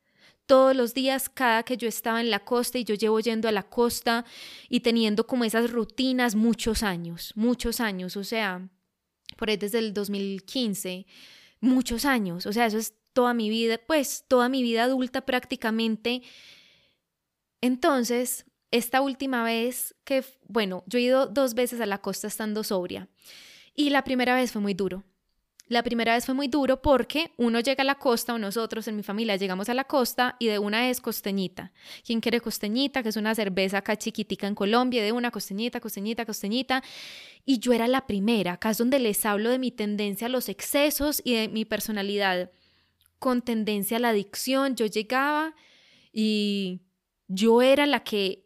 [0.52, 3.54] todos los días, cada que yo estaba en la costa y yo llevo yendo a
[3.54, 4.26] la costa
[4.68, 8.68] y teniendo como esas rutinas muchos años, muchos años, o sea,
[9.38, 11.06] por ahí desde el 2015,
[11.62, 16.22] muchos años, o sea, eso es toda mi vida, pues toda mi vida adulta prácticamente.
[17.62, 22.64] Entonces, esta última vez que, bueno, yo he ido dos veces a la costa estando
[22.64, 23.10] sobria
[23.76, 25.04] y la primera vez fue muy duro.
[25.68, 28.98] La primera vez fue muy duro porque uno llega a la costa, o nosotros en
[28.98, 31.72] mi familia llegamos a la costa y de una es costeñita.
[32.06, 33.02] ¿Quién quiere costeñita?
[33.02, 36.84] Que es una cerveza acá chiquitica en Colombia, de una costeñita, costeñita, costeñita.
[37.46, 38.54] Y yo era la primera.
[38.54, 42.52] Acá es donde les hablo de mi tendencia a los excesos y de mi personalidad
[43.18, 44.76] con tendencia a la adicción.
[44.76, 45.56] Yo llegaba
[46.12, 46.82] y
[47.30, 48.44] yo era la que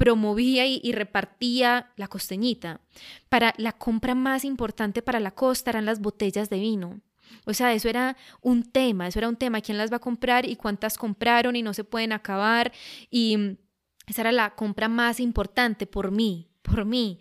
[0.00, 2.80] promovía y, repartía la costeñita.
[3.28, 7.02] Para la compra más importante para la costa eran las botellas de vino.
[7.44, 10.48] O sea, eso era un tema, eso era un tema, quién las va a comprar
[10.48, 12.72] y cuántas compraron y no se pueden acabar.
[13.10, 13.56] Y mm,
[14.06, 17.18] esa era la compra más importante por mí, por mí.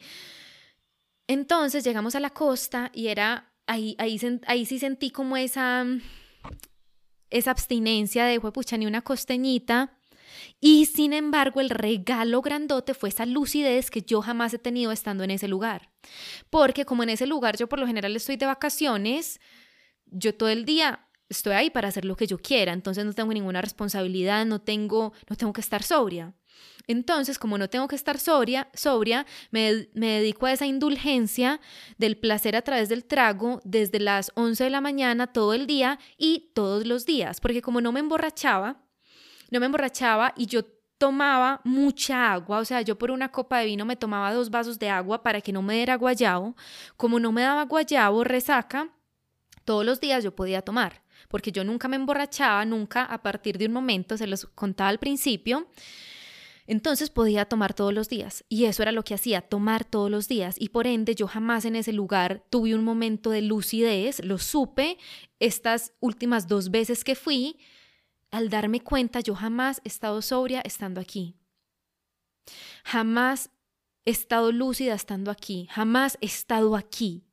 [1.27, 5.85] Entonces llegamos a la costa y era, ahí, ahí, ahí sí sentí como esa,
[7.29, 9.98] esa abstinencia de, pucha, ni una costeñita
[10.59, 15.23] y sin embargo, el regalo grandote fue esa lucidez que yo jamás he tenido estando
[15.23, 15.91] en ese lugar.
[16.49, 19.39] Porque como en ese lugar yo por lo general estoy de vacaciones,
[20.05, 23.33] yo todo el día estoy ahí para hacer lo que yo quiera, entonces no tengo
[23.33, 26.33] ninguna responsabilidad, no tengo, no tengo que estar sobria.
[26.87, 31.61] Entonces, como no tengo que estar sobria, sobria me, me, dedico a esa indulgencia
[31.97, 35.99] del placer a través del trago desde las 11 de la mañana todo el día
[36.17, 38.88] y todos los días, porque como no me emborrachaba,
[39.49, 40.63] no me emborrachaba y yo
[40.97, 44.77] tomaba mucha agua, o sea, yo por una copa de vino me tomaba dos vasos
[44.79, 46.55] de agua para que no me diera guayabo.
[46.97, 48.89] Como no me daba guayabo, resaca,
[49.63, 53.67] todos los días yo podía tomar, porque yo nunca me emborrachaba, nunca a partir de
[53.67, 55.67] un momento, se los contaba al principio,
[56.67, 60.27] entonces podía tomar todos los días y eso era lo que hacía, tomar todos los
[60.27, 64.37] días y por ende yo jamás en ese lugar tuve un momento de lucidez, lo
[64.37, 64.97] supe
[65.39, 67.57] estas últimas dos veces que fui,
[68.31, 71.35] al darme cuenta, yo jamás he estado sobria estando aquí.
[72.83, 73.51] Jamás
[74.05, 75.67] he estado lúcida estando aquí.
[75.71, 77.25] Jamás he estado aquí.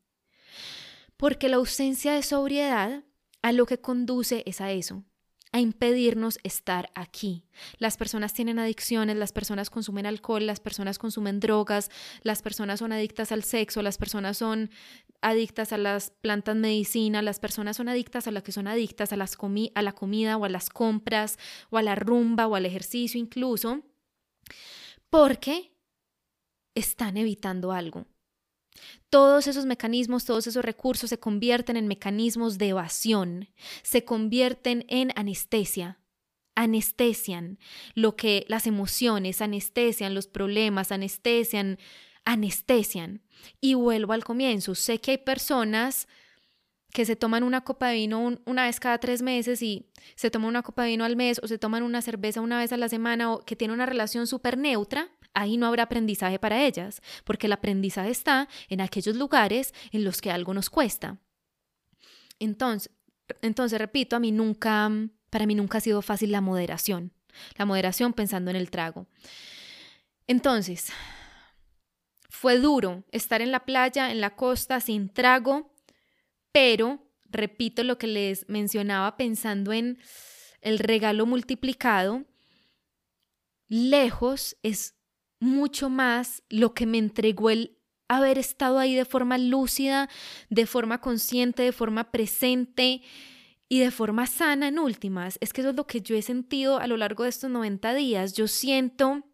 [1.16, 3.04] Porque la ausencia de sobriedad
[3.42, 5.04] a lo que conduce es a eso,
[5.52, 7.44] a impedirnos estar aquí.
[7.78, 11.90] Las personas tienen adicciones, las personas consumen alcohol, las personas consumen drogas,
[12.22, 14.70] las personas son adictas al sexo, las personas son
[15.22, 19.16] adictas a las plantas medicina, las personas son adictas a lo que son adictas a,
[19.16, 19.36] las
[19.74, 21.38] a la comida o a las compras
[21.70, 23.82] o a la rumba o al ejercicio incluso,
[25.08, 25.72] porque
[26.74, 28.06] están evitando algo.
[29.10, 33.48] Todos esos mecanismos, todos esos recursos se convierten en mecanismos de evasión,
[33.82, 35.98] se convierten en anestesia,
[36.54, 37.58] anestesian
[37.94, 41.78] lo que las emociones, anestesian los problemas, anestesian,
[42.24, 43.22] anestesian.
[43.60, 46.08] Y vuelvo al comienzo, sé que hay personas
[46.92, 50.48] que se toman una copa de vino una vez cada tres meses y se toman
[50.48, 52.88] una copa de vino al mes o se toman una cerveza una vez a la
[52.88, 57.46] semana o que tienen una relación súper neutra ahí no habrá aprendizaje para ellas, porque
[57.46, 61.18] el aprendizaje está en aquellos lugares en los que algo nos cuesta.
[62.38, 62.90] Entonces,
[63.42, 64.90] entonces repito, a mí nunca,
[65.30, 67.12] para mí nunca ha sido fácil la moderación,
[67.56, 69.06] la moderación pensando en el trago.
[70.26, 70.90] Entonces,
[72.30, 75.70] fue duro estar en la playa, en la costa, sin trago,
[76.50, 79.98] pero, repito lo que les mencionaba pensando en
[80.62, 82.24] el regalo multiplicado,
[83.68, 84.95] lejos es
[85.40, 90.08] mucho más lo que me entregó el haber estado ahí de forma lúcida,
[90.48, 93.02] de forma consciente, de forma presente
[93.68, 95.38] y de forma sana en últimas.
[95.40, 97.94] Es que eso es lo que yo he sentido a lo largo de estos 90
[97.94, 98.32] días.
[98.34, 99.24] Yo siento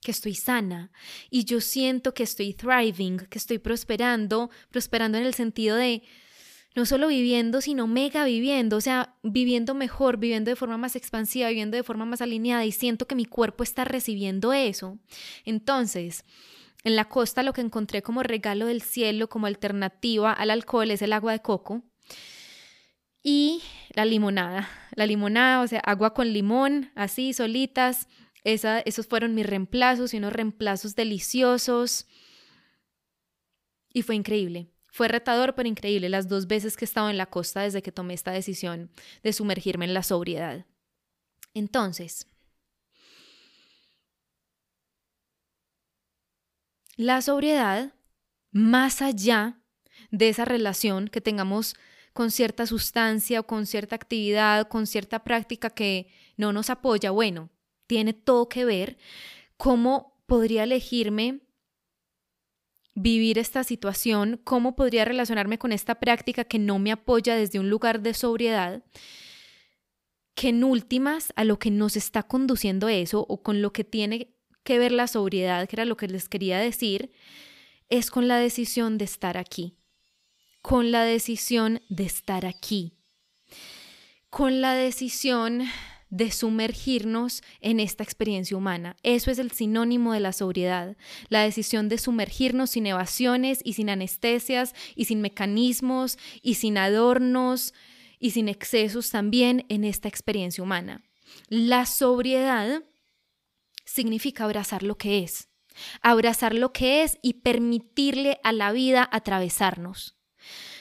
[0.00, 0.92] que estoy sana
[1.30, 6.02] y yo siento que estoy thriving, que estoy prosperando, prosperando en el sentido de
[6.78, 11.48] no solo viviendo, sino mega viviendo, o sea, viviendo mejor, viviendo de forma más expansiva,
[11.48, 14.96] viviendo de forma más alineada y siento que mi cuerpo está recibiendo eso.
[15.44, 16.24] Entonces,
[16.84, 21.02] en la costa lo que encontré como regalo del cielo, como alternativa al alcohol, es
[21.02, 21.82] el agua de coco
[23.24, 23.60] y
[23.92, 24.68] la limonada.
[24.94, 28.06] La limonada, o sea, agua con limón, así, solitas.
[28.44, 32.06] Esa, esos fueron mis reemplazos y unos reemplazos deliciosos.
[33.92, 34.68] Y fue increíble.
[34.90, 37.92] Fue retador, pero increíble las dos veces que he estado en la costa desde que
[37.92, 38.90] tomé esta decisión
[39.22, 40.66] de sumergirme en la sobriedad.
[41.54, 42.26] Entonces,
[46.96, 47.94] la sobriedad,
[48.50, 49.60] más allá
[50.10, 51.76] de esa relación que tengamos
[52.12, 57.50] con cierta sustancia o con cierta actividad, con cierta práctica que no nos apoya, bueno,
[57.86, 58.98] tiene todo que ver
[59.56, 61.40] cómo podría elegirme
[62.98, 67.70] vivir esta situación, cómo podría relacionarme con esta práctica que no me apoya desde un
[67.70, 68.82] lugar de sobriedad,
[70.34, 74.34] que en últimas a lo que nos está conduciendo eso o con lo que tiene
[74.64, 77.10] que ver la sobriedad, que era lo que les quería decir,
[77.88, 79.76] es con la decisión de estar aquí,
[80.62, 82.92] con la decisión de estar aquí,
[84.30, 85.62] con la decisión
[86.10, 88.96] de sumergirnos en esta experiencia humana.
[89.02, 90.96] Eso es el sinónimo de la sobriedad,
[91.28, 97.74] la decisión de sumergirnos sin evasiones y sin anestesias y sin mecanismos y sin adornos
[98.18, 101.02] y sin excesos también en esta experiencia humana.
[101.48, 102.82] La sobriedad
[103.84, 105.48] significa abrazar lo que es,
[106.02, 110.16] abrazar lo que es y permitirle a la vida atravesarnos,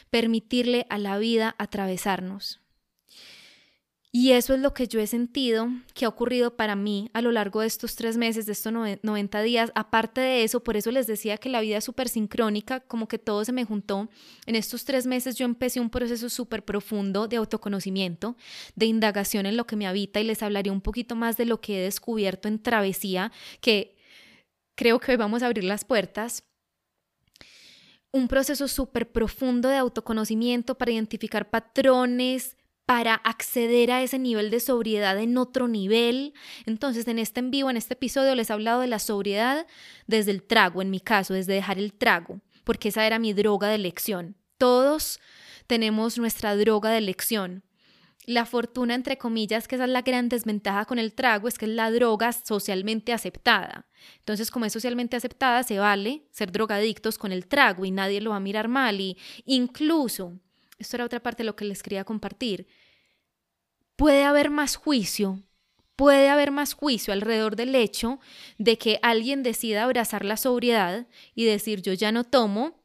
[0.10, 2.62] permitirle a la vida atravesarnos.
[4.12, 7.32] Y eso es lo que yo he sentido que ha ocurrido para mí a lo
[7.32, 9.72] largo de estos tres meses, de estos 90 días.
[9.76, 13.20] Aparte de eso, por eso les decía que la vida es súper sincrónica, como que
[13.20, 14.10] todo se me juntó.
[14.46, 18.38] En estos tres meses yo empecé un proceso súper profundo de autoconocimiento,
[18.76, 21.60] de indagación en lo que me habita y les hablaré un poquito más de lo
[21.60, 23.98] que he descubierto en Travesía, que
[24.76, 26.43] creo que hoy vamos a abrir las puertas
[28.13, 34.62] un proceso súper profundo de autoconocimiento para identificar patrones, para acceder a ese nivel de
[34.62, 36.34] sobriedad en otro nivel.
[36.65, 39.67] Entonces, en este en vivo, en este episodio, les he hablado de la sobriedad
[40.08, 43.67] desde el trago, en mi caso, desde dejar el trago, porque esa era mi droga
[43.67, 44.38] de elección.
[44.58, 45.19] Todos
[45.67, 47.65] tenemos nuestra droga de elección.
[48.26, 51.65] La fortuna, entre comillas, que esa es la gran desventaja con el trago, es que
[51.65, 53.86] es la droga socialmente aceptada.
[54.19, 58.30] Entonces, como es socialmente aceptada, se vale ser drogadictos con el trago y nadie lo
[58.30, 59.02] va a mirar mal.
[59.02, 60.39] Y incluso
[60.78, 62.68] esto era otra parte de lo que les quería compartir,
[63.96, 65.42] puede haber más juicio,
[65.96, 68.20] puede haber más juicio alrededor del hecho
[68.58, 72.84] de que alguien decida abrazar la sobriedad y decir yo ya no tomo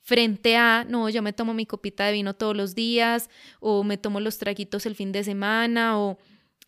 [0.00, 3.28] frente a, no, yo me tomo mi copita de vino todos los días
[3.60, 6.18] o me tomo los traguitos el fin de semana o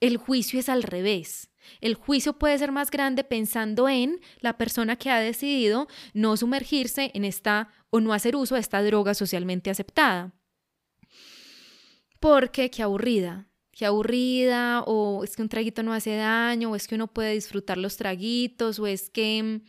[0.00, 1.50] el juicio es al revés.
[1.80, 7.10] El juicio puede ser más grande pensando en la persona que ha decidido no sumergirse
[7.14, 10.34] en esta o no hacer uso de esta droga socialmente aceptada
[12.24, 16.88] porque qué aburrida, qué aburrida, o es que un traguito no hace daño, o es
[16.88, 19.60] que uno puede disfrutar los traguitos, o es que mm,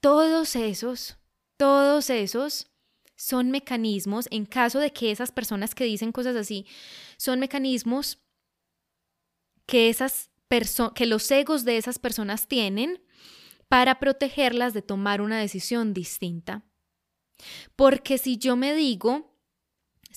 [0.00, 1.18] todos esos,
[1.58, 2.70] todos esos
[3.16, 6.64] son mecanismos, en caso de que esas personas que dicen cosas así,
[7.18, 8.18] son mecanismos
[9.66, 10.30] que, esas
[10.94, 13.02] que los egos de esas personas tienen
[13.68, 16.64] para protegerlas de tomar una decisión distinta.
[17.76, 19.27] Porque si yo me digo,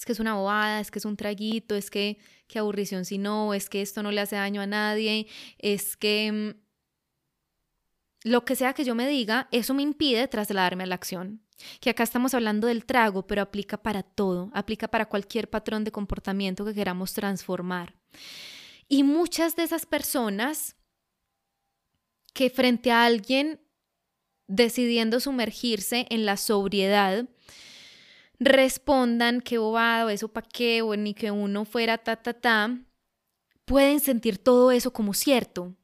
[0.02, 3.20] es que es una bobada, es que es un traguito, es que qué aburrición si
[3.20, 5.28] no, es que esto no le hace daño a nadie,
[5.60, 10.88] es que mm, lo que sea que yo me diga, eso me impide trasladarme a
[10.88, 11.44] la acción.
[11.80, 15.92] Que acá estamos hablando del trago, pero aplica para todo, aplica para cualquier patrón de
[15.92, 17.94] comportamiento que queramos transformar.
[18.88, 20.78] Y muchas de esas personas
[22.34, 23.62] que frente a alguien
[24.48, 27.30] decidiendo sumergirse en la sobriedad,
[28.42, 32.76] respondan qué bobado, eso para qué, o ni que uno fuera ta, ta, ta,
[33.66, 35.76] pueden sentir todo eso como cierto,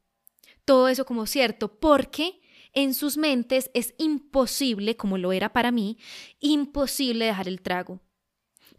[0.65, 2.41] todo eso como cierto, porque
[2.74, 6.00] en sus mentes es imposible, como lo era para mí,
[6.39, 8.02] imposible dejar el trago.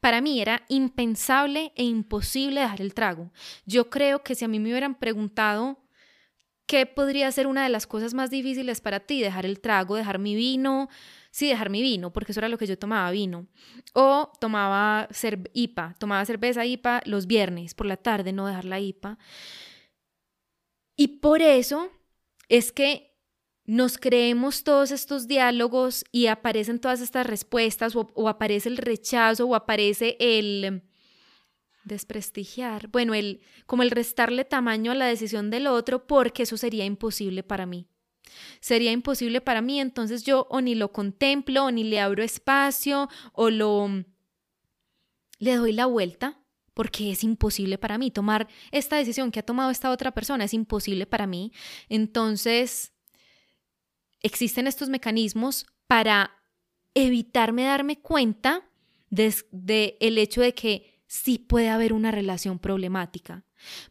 [0.00, 3.32] Para mí era impensable e imposible dejar el trago.
[3.64, 5.78] Yo creo que si a mí me hubieran preguntado
[6.66, 10.18] qué podría ser una de las cosas más difíciles para ti, dejar el trago, dejar
[10.18, 10.88] mi vino,
[11.39, 13.47] sí dejar mi vino, porque eso era lo que yo tomaba vino.
[13.95, 15.09] O tomaba
[15.53, 19.18] IPA, tomaba cerveza IPA los viernes por la tarde, no dejar la IPA.
[20.97, 21.91] Y por eso
[22.49, 23.16] es que
[23.64, 29.55] nos creemos todos estos diálogos y aparecen todas estas respuestas o, aparece el rechazo o
[29.55, 30.82] aparece el
[31.84, 36.84] desprestigiar, bueno, el como el restarle tamaño a la decisión del otro porque eso sería
[36.84, 37.86] imposible para mí.
[38.61, 43.09] Sería imposible para mí, entonces yo o ni lo contemplo o ni le abro espacio
[43.33, 44.05] o lo
[45.39, 46.41] le doy la vuelta
[46.79, 50.55] porque es imposible para mí tomar esta decisión que ha tomado esta otra persona, es
[50.55, 51.53] imposible para mí.
[51.89, 52.93] Entonces,
[54.20, 56.31] existen estos mecanismos para
[56.95, 58.70] evitarme darme cuenta
[59.11, 63.45] de, el hecho de que sí puede haber una relación problemática.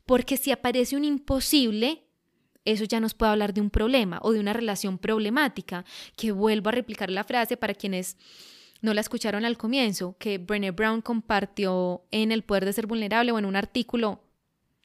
[0.05, 2.06] Porque si aparece un imposible,
[2.71, 6.69] eso ya nos puede hablar de un problema o de una relación problemática, que vuelvo
[6.69, 8.17] a replicar la frase para quienes
[8.81, 13.31] no la escucharon al comienzo, que Brené Brown compartió en El Poder de Ser Vulnerable
[13.31, 14.21] o en un artículo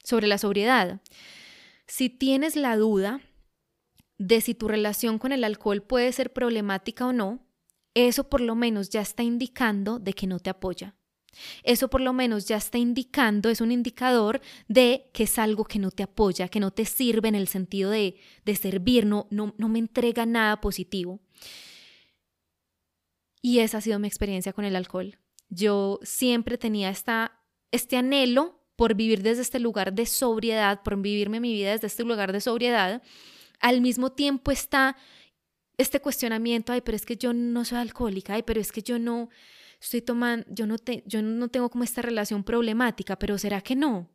[0.03, 1.01] sobre la sobriedad.
[1.85, 3.21] Si tienes la duda
[4.17, 7.45] de si tu relación con el alcohol puede ser problemática o no,
[7.93, 10.95] eso por lo menos ya está indicando de que no te apoya.
[11.63, 15.79] Eso por lo menos ya está indicando, es un indicador de que es algo que
[15.79, 18.15] no te apoya, que no te sirve en el sentido de,
[18.45, 21.19] de servir, no, no, no me entrega nada positivo.
[23.41, 25.17] Y esa ha sido mi experiencia con el alcohol.
[25.49, 27.39] Yo siempre tenía esta,
[27.71, 32.03] este anhelo por vivir desde este lugar de sobriedad, por vivirme mi vida desde este
[32.03, 33.01] lugar de sobriedad,
[33.59, 34.97] al mismo tiempo está
[35.77, 38.99] este cuestionamiento, ay, pero es que yo no soy alcohólica, ay, pero es que yo
[38.99, 39.29] no
[39.83, 43.75] estoy tomando, yo no, te, yo no tengo como esta relación problemática, pero ¿será que
[43.75, 44.09] no?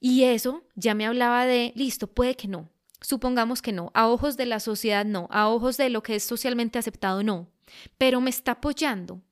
[0.00, 2.68] Y eso ya me hablaba de, listo, puede que no,
[3.00, 6.24] supongamos que no, a ojos de la sociedad no, a ojos de lo que es
[6.24, 7.48] socialmente aceptado no,
[7.96, 9.22] pero me está apoyando,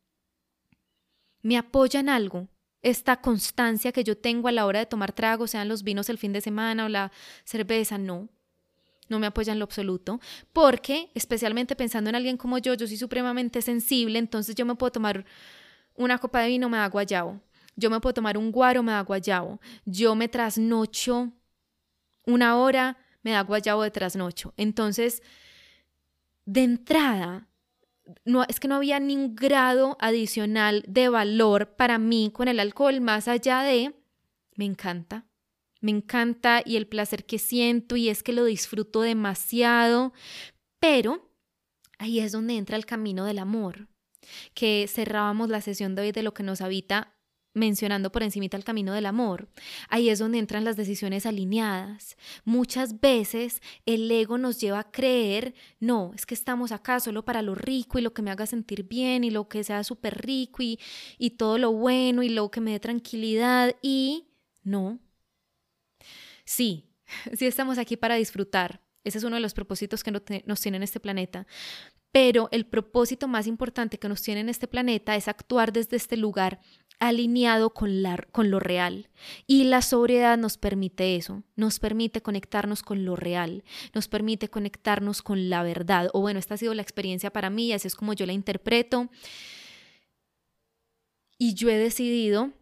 [1.43, 2.49] me apoya en algo,
[2.83, 6.19] esta constancia que yo tengo a la hora de tomar trago, sean los vinos el
[6.19, 7.11] fin de semana o la
[7.45, 8.29] cerveza, no
[9.09, 10.21] no me apoya en lo absoluto,
[10.53, 14.93] porque especialmente pensando en alguien como yo, yo soy supremamente sensible, entonces yo me puedo
[14.93, 15.25] tomar
[15.95, 17.41] una copa de vino, me da guayabo,
[17.77, 21.33] yo me puedo tomar un guaro, me da guayabo, yo me trasnocho
[22.27, 24.53] una hora, me da guayabo de trasnocho.
[24.57, 25.23] Entonces,
[26.45, 27.49] de entrada,
[28.25, 33.01] no, es que no había ningún grado adicional de valor para mí con el alcohol,
[33.01, 33.95] más allá de,
[34.57, 35.28] me encanta,
[35.81, 40.13] me encanta y el placer que siento y es que lo disfruto demasiado,
[40.81, 41.31] pero
[41.99, 43.89] ahí es donde entra el camino del amor,
[44.55, 47.15] que cerrábamos la sesión de hoy de lo que nos habita
[47.55, 49.49] mencionando por encimita el camino del amor.
[49.89, 52.17] Ahí es donde entran las decisiones alineadas.
[52.45, 57.43] Muchas veces el ego nos lleva a creer, no, es que estamos acá solo para
[57.43, 60.63] lo rico y lo que me haga sentir bien y lo que sea súper rico
[60.63, 60.79] y,
[61.19, 64.29] y todo lo bueno y lo que me dé tranquilidad y
[64.63, 65.01] no,
[66.49, 66.89] Sí,
[67.37, 68.81] sí estamos aquí para disfrutar.
[69.05, 71.47] Ese es uno de los propósitos que nos tiene en este planeta.
[72.11, 76.17] Pero el propósito más importante que nos tiene en este planeta es actuar desde este
[76.17, 76.61] lugar
[76.99, 79.11] alineado con, la, con lo real.
[79.47, 83.63] Y la sobriedad nos permite eso, nos permite conectarnos con lo real,
[83.95, 86.09] nos permite conectarnos con la verdad.
[86.13, 89.11] O bueno, esta ha sido la experiencia para mí, así es como yo la interpreto.
[91.39, 92.53] Y yo he decidido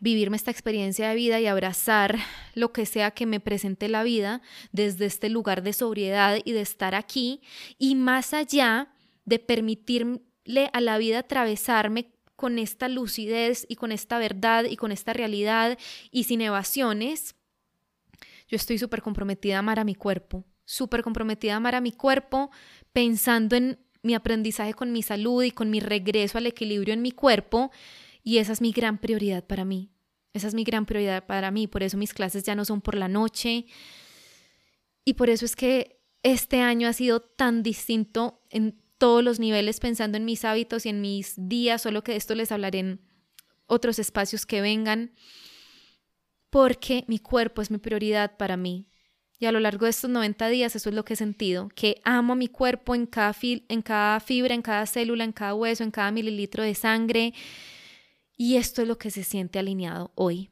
[0.00, 2.18] vivirme esta experiencia de vida y abrazar
[2.54, 4.40] lo que sea que me presente la vida
[4.72, 7.42] desde este lugar de sobriedad y de estar aquí
[7.78, 8.88] y más allá
[9.26, 14.90] de permitirle a la vida atravesarme con esta lucidez y con esta verdad y con
[14.90, 15.78] esta realidad
[16.10, 17.36] y sin evasiones,
[18.48, 21.92] yo estoy súper comprometida a amar a mi cuerpo, súper comprometida a amar a mi
[21.92, 22.50] cuerpo,
[22.92, 27.12] pensando en mi aprendizaje con mi salud y con mi regreso al equilibrio en mi
[27.12, 27.70] cuerpo
[28.22, 29.90] y esa es mi gran prioridad para mí.
[30.32, 31.66] Esa es mi gran prioridad para mí.
[31.66, 33.66] Por eso mis clases ya no son por la noche.
[35.04, 39.80] Y por eso es que este año ha sido tan distinto en todos los niveles,
[39.80, 43.00] pensando en mis hábitos y en mis días, solo que de esto les hablaré en
[43.66, 45.12] otros espacios que vengan,
[46.50, 48.88] porque mi cuerpo es mi prioridad para mí.
[49.38, 52.02] Y a lo largo de estos 90 días eso es lo que he sentido, que
[52.04, 55.82] amo a mi cuerpo en cada, en cada fibra, en cada célula, en cada hueso,
[55.82, 57.32] en cada mililitro de sangre,
[58.40, 60.48] y esto es lo que se siente alineado hoy.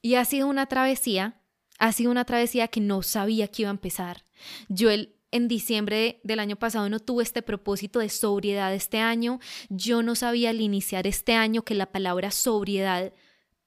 [0.00, 1.42] Y ha sido una travesía,
[1.80, 4.24] ha sido una travesía que no sabía que iba a empezar.
[4.68, 9.40] Yo el, en diciembre del año pasado no tuve este propósito de sobriedad este año.
[9.68, 13.12] Yo no sabía al iniciar este año que la palabra sobriedad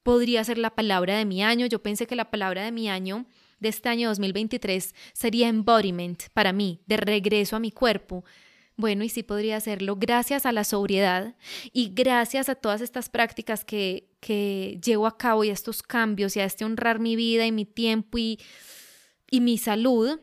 [0.01, 1.65] podría ser la palabra de mi año.
[1.65, 3.25] Yo pensé que la palabra de mi año,
[3.59, 8.23] de este año 2023, sería embodiment para mí, de regreso a mi cuerpo,
[8.77, 11.35] bueno, y sí podría hacerlo gracias a la sobriedad
[11.71, 16.35] y gracias a todas estas prácticas que, que llevo a cabo y a estos cambios
[16.35, 18.39] y a este honrar mi vida y mi tiempo y,
[19.31, 20.19] y mi salud,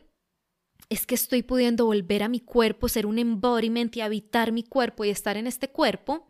[0.89, 5.03] es que estoy pudiendo volver a mi cuerpo, ser un embodiment y habitar mi cuerpo
[5.03, 6.27] y estar en este cuerpo,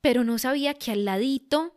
[0.00, 1.75] pero no sabía que al ladito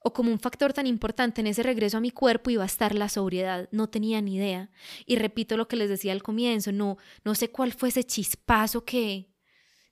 [0.00, 2.94] o como un factor tan importante en ese regreso a mi cuerpo iba a estar
[2.94, 3.68] la sobriedad.
[3.72, 4.70] No tenía ni idea.
[5.06, 8.84] Y repito lo que les decía al comienzo, no, no sé cuál fue ese chispazo
[8.84, 9.28] que,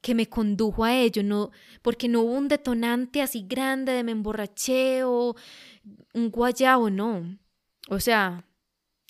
[0.00, 1.50] que me condujo a ello, no,
[1.82, 5.34] porque no hubo un detonante así grande de me emborraché o
[6.14, 7.38] un guayabo, no.
[7.88, 8.46] O sea,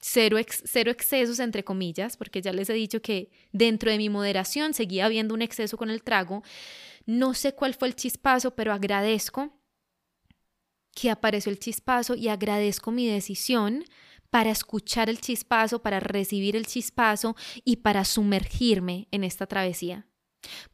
[0.00, 4.72] cero, cero excesos, entre comillas, porque ya les he dicho que dentro de mi moderación
[4.72, 6.42] seguía habiendo un exceso con el trago.
[7.04, 9.52] No sé cuál fue el chispazo, pero agradezco
[10.96, 13.84] que apareció el chispazo y agradezco mi decisión
[14.30, 20.06] para escuchar el chispazo, para recibir el chispazo y para sumergirme en esta travesía.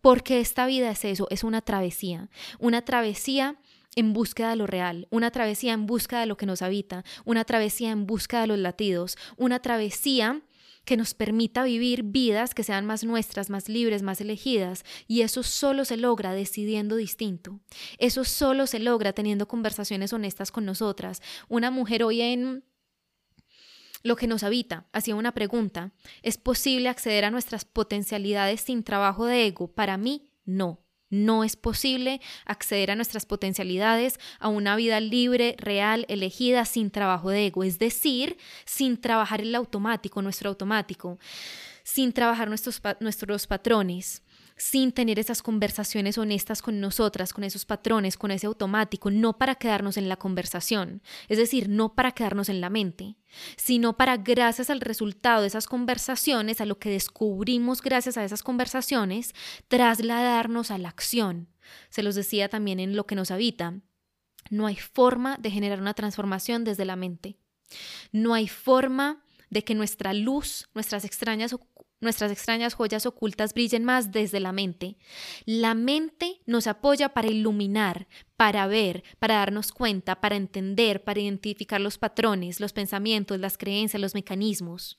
[0.00, 3.58] Porque esta vida es eso, es una travesía, una travesía
[3.96, 7.44] en búsqueda de lo real, una travesía en busca de lo que nos habita, una
[7.44, 10.40] travesía en busca de los latidos, una travesía
[10.84, 14.84] que nos permita vivir vidas que sean más nuestras, más libres, más elegidas.
[15.06, 17.60] Y eso solo se logra decidiendo distinto.
[17.98, 21.22] Eso solo se logra teniendo conversaciones honestas con nosotras.
[21.48, 22.64] Una mujer hoy en
[24.02, 29.26] lo que nos habita, hacía una pregunta, ¿es posible acceder a nuestras potencialidades sin trabajo
[29.26, 29.68] de ego?
[29.68, 30.80] Para mí, no.
[31.12, 37.28] No es posible acceder a nuestras potencialidades, a una vida libre, real, elegida, sin trabajo
[37.28, 41.18] de ego, es decir, sin trabajar el automático, nuestro automático,
[41.84, 44.22] sin trabajar nuestros, nuestros patrones
[44.56, 49.54] sin tener esas conversaciones honestas con nosotras, con esos patrones, con ese automático, no para
[49.54, 53.16] quedarnos en la conversación, es decir, no para quedarnos en la mente,
[53.56, 58.42] sino para, gracias al resultado de esas conversaciones, a lo que descubrimos gracias a esas
[58.42, 59.34] conversaciones,
[59.68, 61.48] trasladarnos a la acción.
[61.90, 63.80] Se los decía también en lo que nos habita.
[64.50, 67.36] No hay forma de generar una transformación desde la mente.
[68.10, 69.22] No hay forma
[69.52, 71.54] de que nuestra luz, nuestras extrañas
[72.02, 74.96] nuestras extrañas joyas ocultas brillen más desde la mente.
[75.46, 81.80] La mente nos apoya para iluminar, para ver, para darnos cuenta, para entender, para identificar
[81.80, 84.98] los patrones, los pensamientos, las creencias, los mecanismos.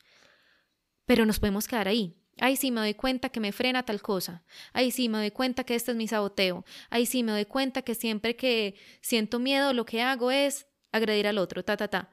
[1.05, 2.15] Pero nos podemos quedar ahí.
[2.39, 4.43] Ay, sí, me doy cuenta que me frena tal cosa.
[4.71, 6.65] Ay, sí, me doy cuenta que este es mi saboteo.
[6.89, 11.27] Ay, sí, me doy cuenta que siempre que siento miedo lo que hago es agredir
[11.27, 12.09] al otro, ta, ta, ta.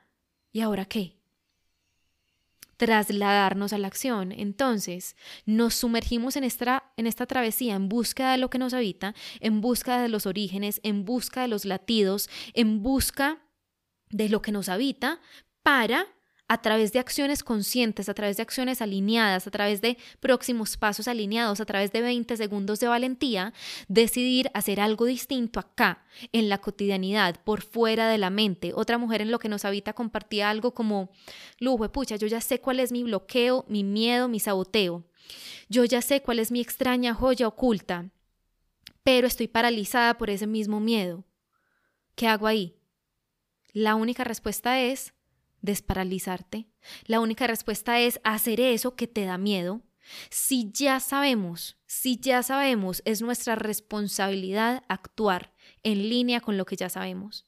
[0.53, 1.20] ¿Y ahora qué?
[2.81, 4.33] Trasladarnos a la acción.
[4.33, 5.15] Entonces,
[5.45, 9.61] nos sumergimos en esta, en esta travesía en busca de lo que nos habita, en
[9.61, 13.43] busca de los orígenes, en busca de los latidos, en busca
[14.09, 15.21] de lo que nos habita
[15.63, 16.07] para
[16.51, 21.07] a través de acciones conscientes, a través de acciones alineadas, a través de próximos pasos
[21.07, 23.55] alineados, a través de 20 segundos de valentía,
[23.87, 28.73] decidir hacer algo distinto acá, en la cotidianidad, por fuera de la mente.
[28.75, 31.13] Otra mujer en lo que nos habita compartía algo como,
[31.61, 35.05] lujo, pucha, yo ya sé cuál es mi bloqueo, mi miedo, mi saboteo.
[35.69, 38.11] Yo ya sé cuál es mi extraña joya oculta,
[39.05, 41.23] pero estoy paralizada por ese mismo miedo.
[42.17, 42.75] ¿Qué hago ahí?
[43.73, 45.15] La única respuesta es
[45.63, 46.67] desparalizarte.
[47.07, 49.83] La única respuesta es hacer eso que te da miedo.
[50.31, 56.77] Si ya sabemos, si ya sabemos, es nuestra responsabilidad actuar en línea con lo que
[56.77, 57.47] ya sabemos.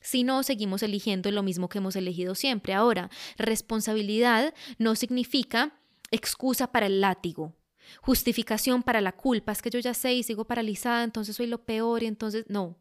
[0.00, 2.72] Si no, seguimos eligiendo lo mismo que hemos elegido siempre.
[2.72, 5.78] Ahora, responsabilidad no significa
[6.10, 7.54] excusa para el látigo,
[8.00, 11.64] justificación para la culpa, es que yo ya sé y sigo paralizada, entonces soy lo
[11.64, 12.78] peor y entonces no.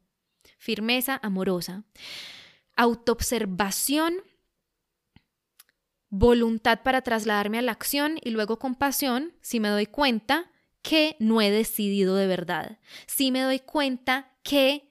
[0.57, 1.83] Firmeza amorosa.
[2.75, 4.15] Autoobservación
[6.09, 10.51] voluntad para trasladarme a la acción y luego compasión si me doy cuenta
[10.81, 14.89] que no he decidido de verdad, si me doy cuenta que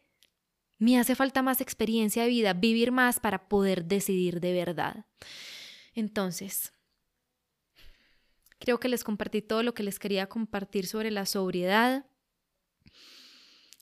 [0.79, 5.07] me hace falta más experiencia de vida, vivir más para poder decidir de verdad.
[5.95, 6.73] Entonces,
[8.61, 12.07] creo que les compartí todo lo que les quería compartir sobre la sobriedad,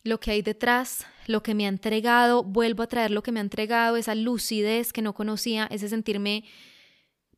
[0.04, 3.40] lo que hay detrás, lo que me ha entregado, vuelvo a traer lo que me
[3.40, 6.44] ha entregado, esa lucidez que no conocía, ese sentirme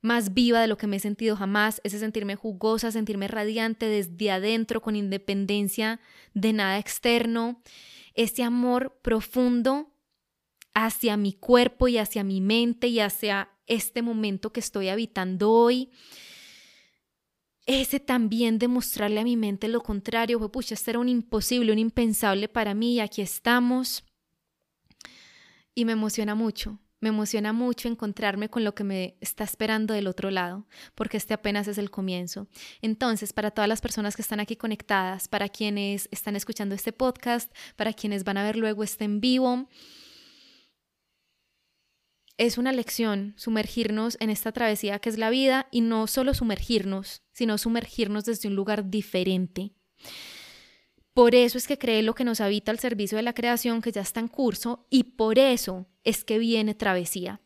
[0.01, 4.30] más viva de lo que me he sentido jamás, ese sentirme jugosa, sentirme radiante desde
[4.30, 6.01] adentro, con independencia
[6.34, 7.62] de nada externo,
[8.14, 9.92] ese amor profundo
[10.74, 15.90] hacia mi cuerpo y hacia mi mente y hacia este momento que estoy habitando hoy.
[17.66, 21.78] Ese también demostrarle a mi mente lo contrario, fue, pucha, esto era un imposible, un
[21.78, 24.05] impensable para mí y aquí estamos.
[25.74, 30.07] Y me emociona mucho, me emociona mucho encontrarme con lo que me está esperando del
[30.07, 32.49] otro lado, porque este apenas es el comienzo.
[32.82, 37.55] Entonces, para todas las personas que están aquí conectadas, para quienes están escuchando este podcast,
[37.76, 39.68] para quienes van a ver luego este en vivo,
[42.36, 47.22] es una lección sumergirnos en esta travesía que es la vida y no solo sumergirnos,
[47.32, 49.72] sino sumergirnos desde un lugar diferente.
[51.14, 53.90] Por eso es que cree lo que nos habita al servicio de la creación que
[53.90, 57.42] ya está en curso y por eso es que viene travesía.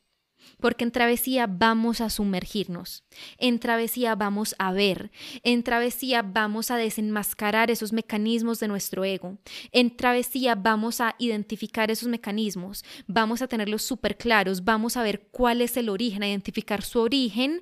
[0.60, 3.04] Porque en travesía vamos a sumergirnos,
[3.38, 5.10] en travesía vamos a ver,
[5.42, 9.38] en travesía vamos a desenmascarar esos mecanismos de nuestro ego,
[9.70, 15.28] en travesía vamos a identificar esos mecanismos, vamos a tenerlos súper claros, vamos a ver
[15.30, 17.60] cuál es el origen, a identificar su origen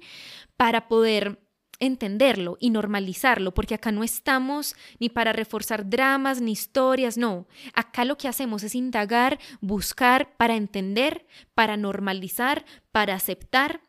[0.57, 1.39] para poder
[1.81, 7.49] entenderlo y normalizarlo, porque acá no estamos ni para reforzar dramas ni historias, no.
[7.75, 13.81] Acá lo que hacemos es indagar, buscar para entender, para normalizar, para aceptar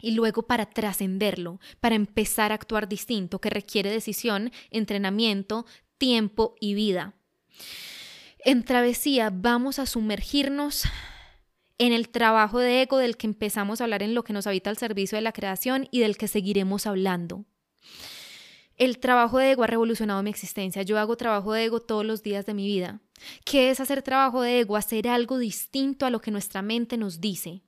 [0.00, 5.64] y luego para trascenderlo, para empezar a actuar distinto, que requiere decisión, entrenamiento,
[5.96, 7.14] tiempo y vida.
[8.44, 10.84] En travesía vamos a sumergirnos
[11.78, 14.70] en el trabajo de ego del que empezamos a hablar en lo que nos habita
[14.70, 17.44] al servicio de la creación y del que seguiremos hablando.
[18.76, 20.82] El trabajo de ego ha revolucionado mi existencia.
[20.82, 23.00] Yo hago trabajo de ego todos los días de mi vida.
[23.44, 24.76] ¿Qué es hacer trabajo de ego?
[24.76, 27.62] Hacer algo distinto a lo que nuestra mente nos dice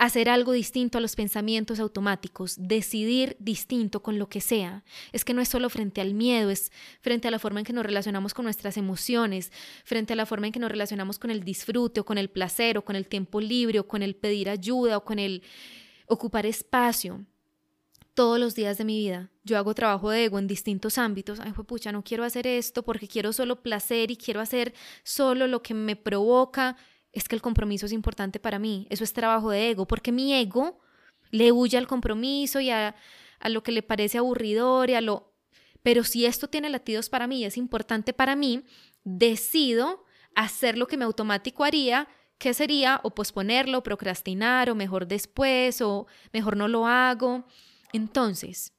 [0.00, 4.82] hacer algo distinto a los pensamientos automáticos, decidir distinto con lo que sea.
[5.12, 6.72] Es que no es solo frente al miedo, es
[7.02, 9.52] frente a la forma en que nos relacionamos con nuestras emociones,
[9.84, 12.78] frente a la forma en que nos relacionamos con el disfrute o con el placer
[12.78, 15.42] o con el tiempo libre o con el pedir ayuda o con el
[16.06, 17.26] ocupar espacio.
[18.14, 21.40] Todos los días de mi vida yo hago trabajo de ego en distintos ámbitos.
[21.40, 24.72] Ay, pucha, no quiero hacer esto porque quiero solo placer y quiero hacer
[25.04, 26.78] solo lo que me provoca
[27.12, 30.34] es que el compromiso es importante para mí, eso es trabajo de ego, porque mi
[30.34, 30.78] ego
[31.30, 32.94] le huye al compromiso y a,
[33.44, 35.32] lo que le parece aburridor y a lo...
[35.82, 38.64] Pero si esto tiene latidos para mí, es importante para mí,
[39.02, 40.04] decido
[40.34, 42.06] hacer lo que me automático haría,
[42.38, 47.44] que sería o posponerlo, procrastinar, o mejor después, o mejor no lo hago.
[47.92, 48.72] Entonces,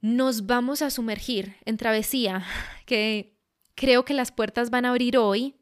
[0.00, 2.44] nos vamos a sumergir en travesía,
[2.86, 3.38] que
[3.74, 5.56] creo que las puertas van a abrir hoy,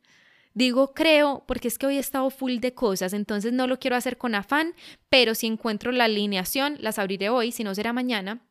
[0.54, 3.96] Digo creo porque es que hoy he estado full de cosas, entonces no lo quiero
[3.96, 4.74] hacer con afán,
[5.08, 8.46] pero si encuentro la alineación, las abriré hoy, si no será mañana.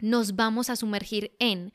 [0.00, 1.72] Nos vamos a sumergir en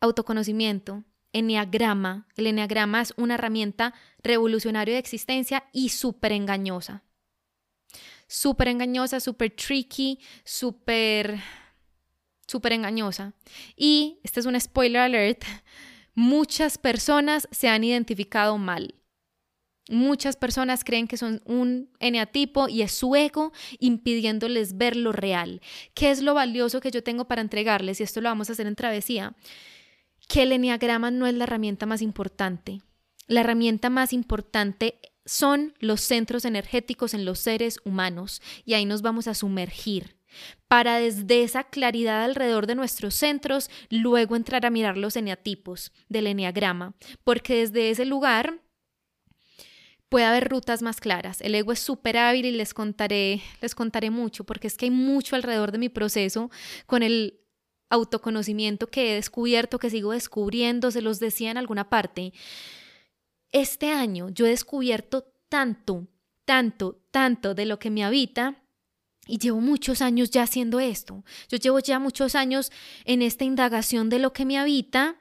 [0.00, 2.26] autoconocimiento, enneagrama.
[2.36, 7.02] El enneagrama es una herramienta revolucionaria de existencia y súper engañosa.
[8.28, 11.38] Súper engañosa, súper tricky, súper,
[12.46, 13.34] súper engañosa.
[13.76, 15.44] Y este es un spoiler alert
[16.18, 18.96] muchas personas se han identificado mal.
[19.88, 25.62] Muchas personas creen que son un eneatipo y es su ego impidiéndoles ver lo real.
[25.94, 28.00] ¿Qué es lo valioso que yo tengo para entregarles?
[28.00, 29.36] Y esto lo vamos a hacer en travesía.
[30.28, 32.82] Que el eneagrama no es la herramienta más importante.
[33.28, 39.02] La herramienta más importante son los centros energéticos en los seres humanos y ahí nos
[39.02, 40.17] vamos a sumergir
[40.68, 46.26] para desde esa claridad alrededor de nuestros centros luego entrar a mirar los eneatipos del
[46.26, 48.60] eneagrama, porque desde ese lugar
[50.08, 51.40] puede haber rutas más claras.
[51.40, 54.90] El ego es súper hábil y les contaré, les contaré mucho, porque es que hay
[54.90, 56.50] mucho alrededor de mi proceso
[56.86, 57.40] con el
[57.90, 62.32] autoconocimiento que he descubierto, que sigo descubriendo, se los decía en alguna parte.
[63.52, 66.06] Este año yo he descubierto tanto,
[66.44, 68.62] tanto, tanto de lo que me habita
[69.28, 71.24] y llevo muchos años ya haciendo esto.
[71.48, 72.72] Yo llevo ya muchos años
[73.04, 75.18] en esta indagación de lo que me habita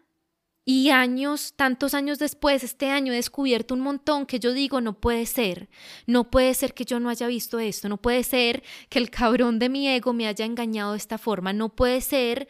[0.70, 5.00] y años, tantos años después, este año he descubierto un montón que yo digo, no
[5.00, 5.70] puede ser,
[6.08, 9.60] no puede ser que yo no haya visto esto, no puede ser que el cabrón
[9.60, 12.50] de mi ego me haya engañado de esta forma, no puede ser,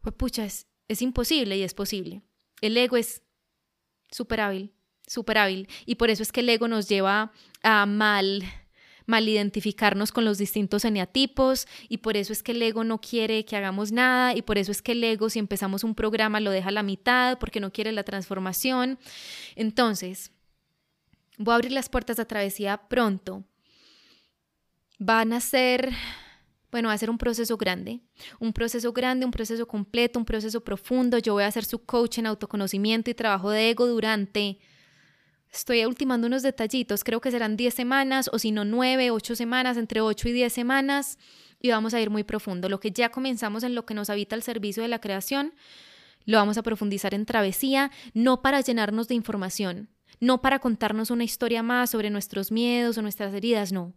[0.00, 0.66] pues pucha, es,
[1.02, 2.22] imposible y es posible.
[2.62, 3.22] El ego es
[4.10, 4.72] súper hábil,
[5.06, 7.30] súper hábil y por eso es que el ego nos lleva
[7.62, 8.42] a mal
[9.06, 13.44] mal identificarnos con los distintos eneatipos y por eso es que el ego no quiere
[13.44, 16.50] que hagamos nada y por eso es que el ego si empezamos un programa lo
[16.50, 18.98] deja a la mitad porque no quiere la transformación.
[19.54, 20.32] Entonces,
[21.38, 23.44] voy a abrir las puertas de travesía pronto.
[24.98, 25.92] Van a ser
[26.72, 28.00] bueno, va a ser un proceso grande,
[28.38, 31.16] un proceso grande, un proceso completo, un proceso profundo.
[31.16, 34.58] Yo voy a ser su coach en autoconocimiento y trabajo de ego durante
[35.56, 39.78] Estoy ultimando unos detallitos, creo que serán 10 semanas o si no 9, 8 semanas,
[39.78, 41.18] entre 8 y 10 semanas
[41.62, 42.68] y vamos a ir muy profundo.
[42.68, 45.54] Lo que ya comenzamos en lo que nos habita el servicio de la creación,
[46.26, 49.88] lo vamos a profundizar en travesía, no para llenarnos de información,
[50.20, 53.94] no para contarnos una historia más sobre nuestros miedos o nuestras heridas, no,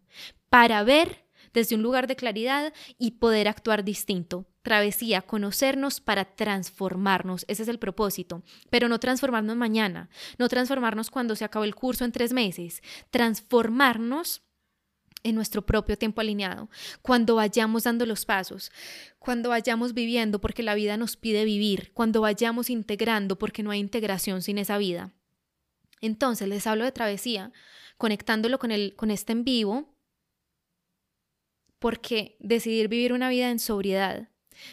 [0.50, 4.46] para ver desde un lugar de claridad y poder actuar distinto.
[4.62, 11.36] Travesía, conocernos para transformarnos, ese es el propósito, pero no transformarnos mañana, no transformarnos cuando
[11.36, 14.44] se acabe el curso en tres meses, transformarnos
[15.24, 16.70] en nuestro propio tiempo alineado,
[17.02, 18.72] cuando vayamos dando los pasos,
[19.18, 23.80] cuando vayamos viviendo porque la vida nos pide vivir, cuando vayamos integrando porque no hay
[23.80, 25.14] integración sin esa vida.
[26.02, 27.52] Entonces les hablo de travesía,
[27.98, 29.99] conectándolo con, el, con este en vivo,
[31.80, 34.30] porque decidir vivir una vida en sobriedad,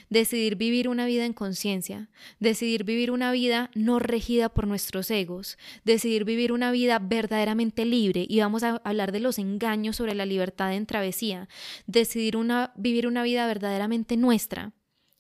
[0.09, 5.59] decidir vivir una vida en conciencia, decidir vivir una vida no regida por nuestros egos,
[5.84, 10.26] decidir vivir una vida verdaderamente libre, y vamos a hablar de los engaños sobre la
[10.26, 11.48] libertad en travesía,
[11.86, 14.72] decidir una, vivir una vida verdaderamente nuestra.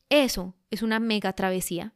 [0.08, 1.94] Eso es una mega travesía,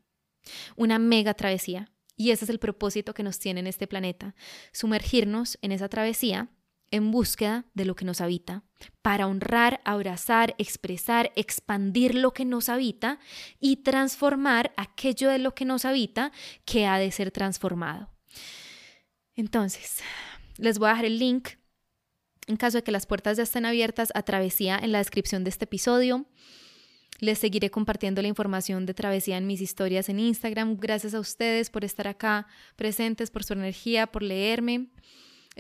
[0.77, 1.91] una mega travesía.
[2.17, 4.35] Y ese es el propósito que nos tiene en este planeta,
[4.73, 6.51] sumergirnos en esa travesía
[6.91, 8.65] en búsqueda de lo que nos habita,
[9.03, 13.19] para honrar, abrazar, expresar, expandir lo que nos habita
[13.61, 16.33] y transformar aquello de lo que nos habita
[16.65, 18.11] que ha de ser transformado.
[19.35, 20.01] Entonces,
[20.57, 21.51] les voy a dejar el link
[22.47, 25.51] en caso de que las puertas ya estén abiertas a Travesía en la descripción de
[25.51, 26.27] este episodio.
[27.21, 30.77] Les seguiré compartiendo la información de Travesía en mis historias en Instagram.
[30.79, 34.89] Gracias a ustedes por estar acá presentes, por su energía, por leerme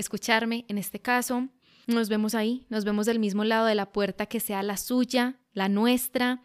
[0.00, 1.48] escucharme en este caso.
[1.86, 5.40] Nos vemos ahí, nos vemos del mismo lado de la puerta que sea la suya,
[5.52, 6.42] la nuestra.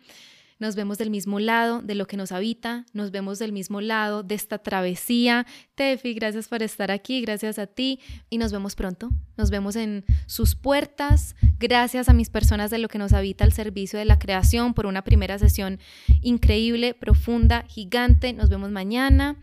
[0.57, 4.23] Nos vemos del mismo lado de lo que nos habita, nos vemos del mismo lado
[4.23, 5.45] de esta travesía.
[5.75, 7.99] Tefi, gracias por estar aquí, gracias a ti
[8.29, 9.11] y nos vemos pronto.
[9.35, 11.35] Nos vemos en sus puertas.
[11.59, 14.85] Gracias a mis personas de lo que nos habita al servicio de la creación por
[14.85, 15.79] una primera sesión
[16.21, 18.31] increíble, profunda, gigante.
[18.31, 19.35] Nos vemos mañana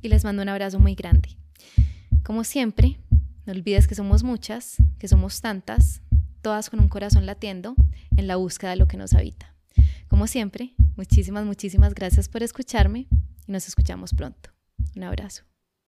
[0.00, 1.36] y les mando un abrazo muy grande.
[2.22, 2.98] Como siempre,
[3.46, 6.02] no olvides que somos muchas, que somos tantas,
[6.42, 7.74] todas con un corazón latiendo
[8.16, 9.54] en la búsqueda de lo que nos habita.
[10.08, 13.08] Como siempre, muchísimas, muchísimas gracias por escucharme
[13.46, 14.50] y nos escuchamos pronto.
[14.96, 15.44] Un abrazo.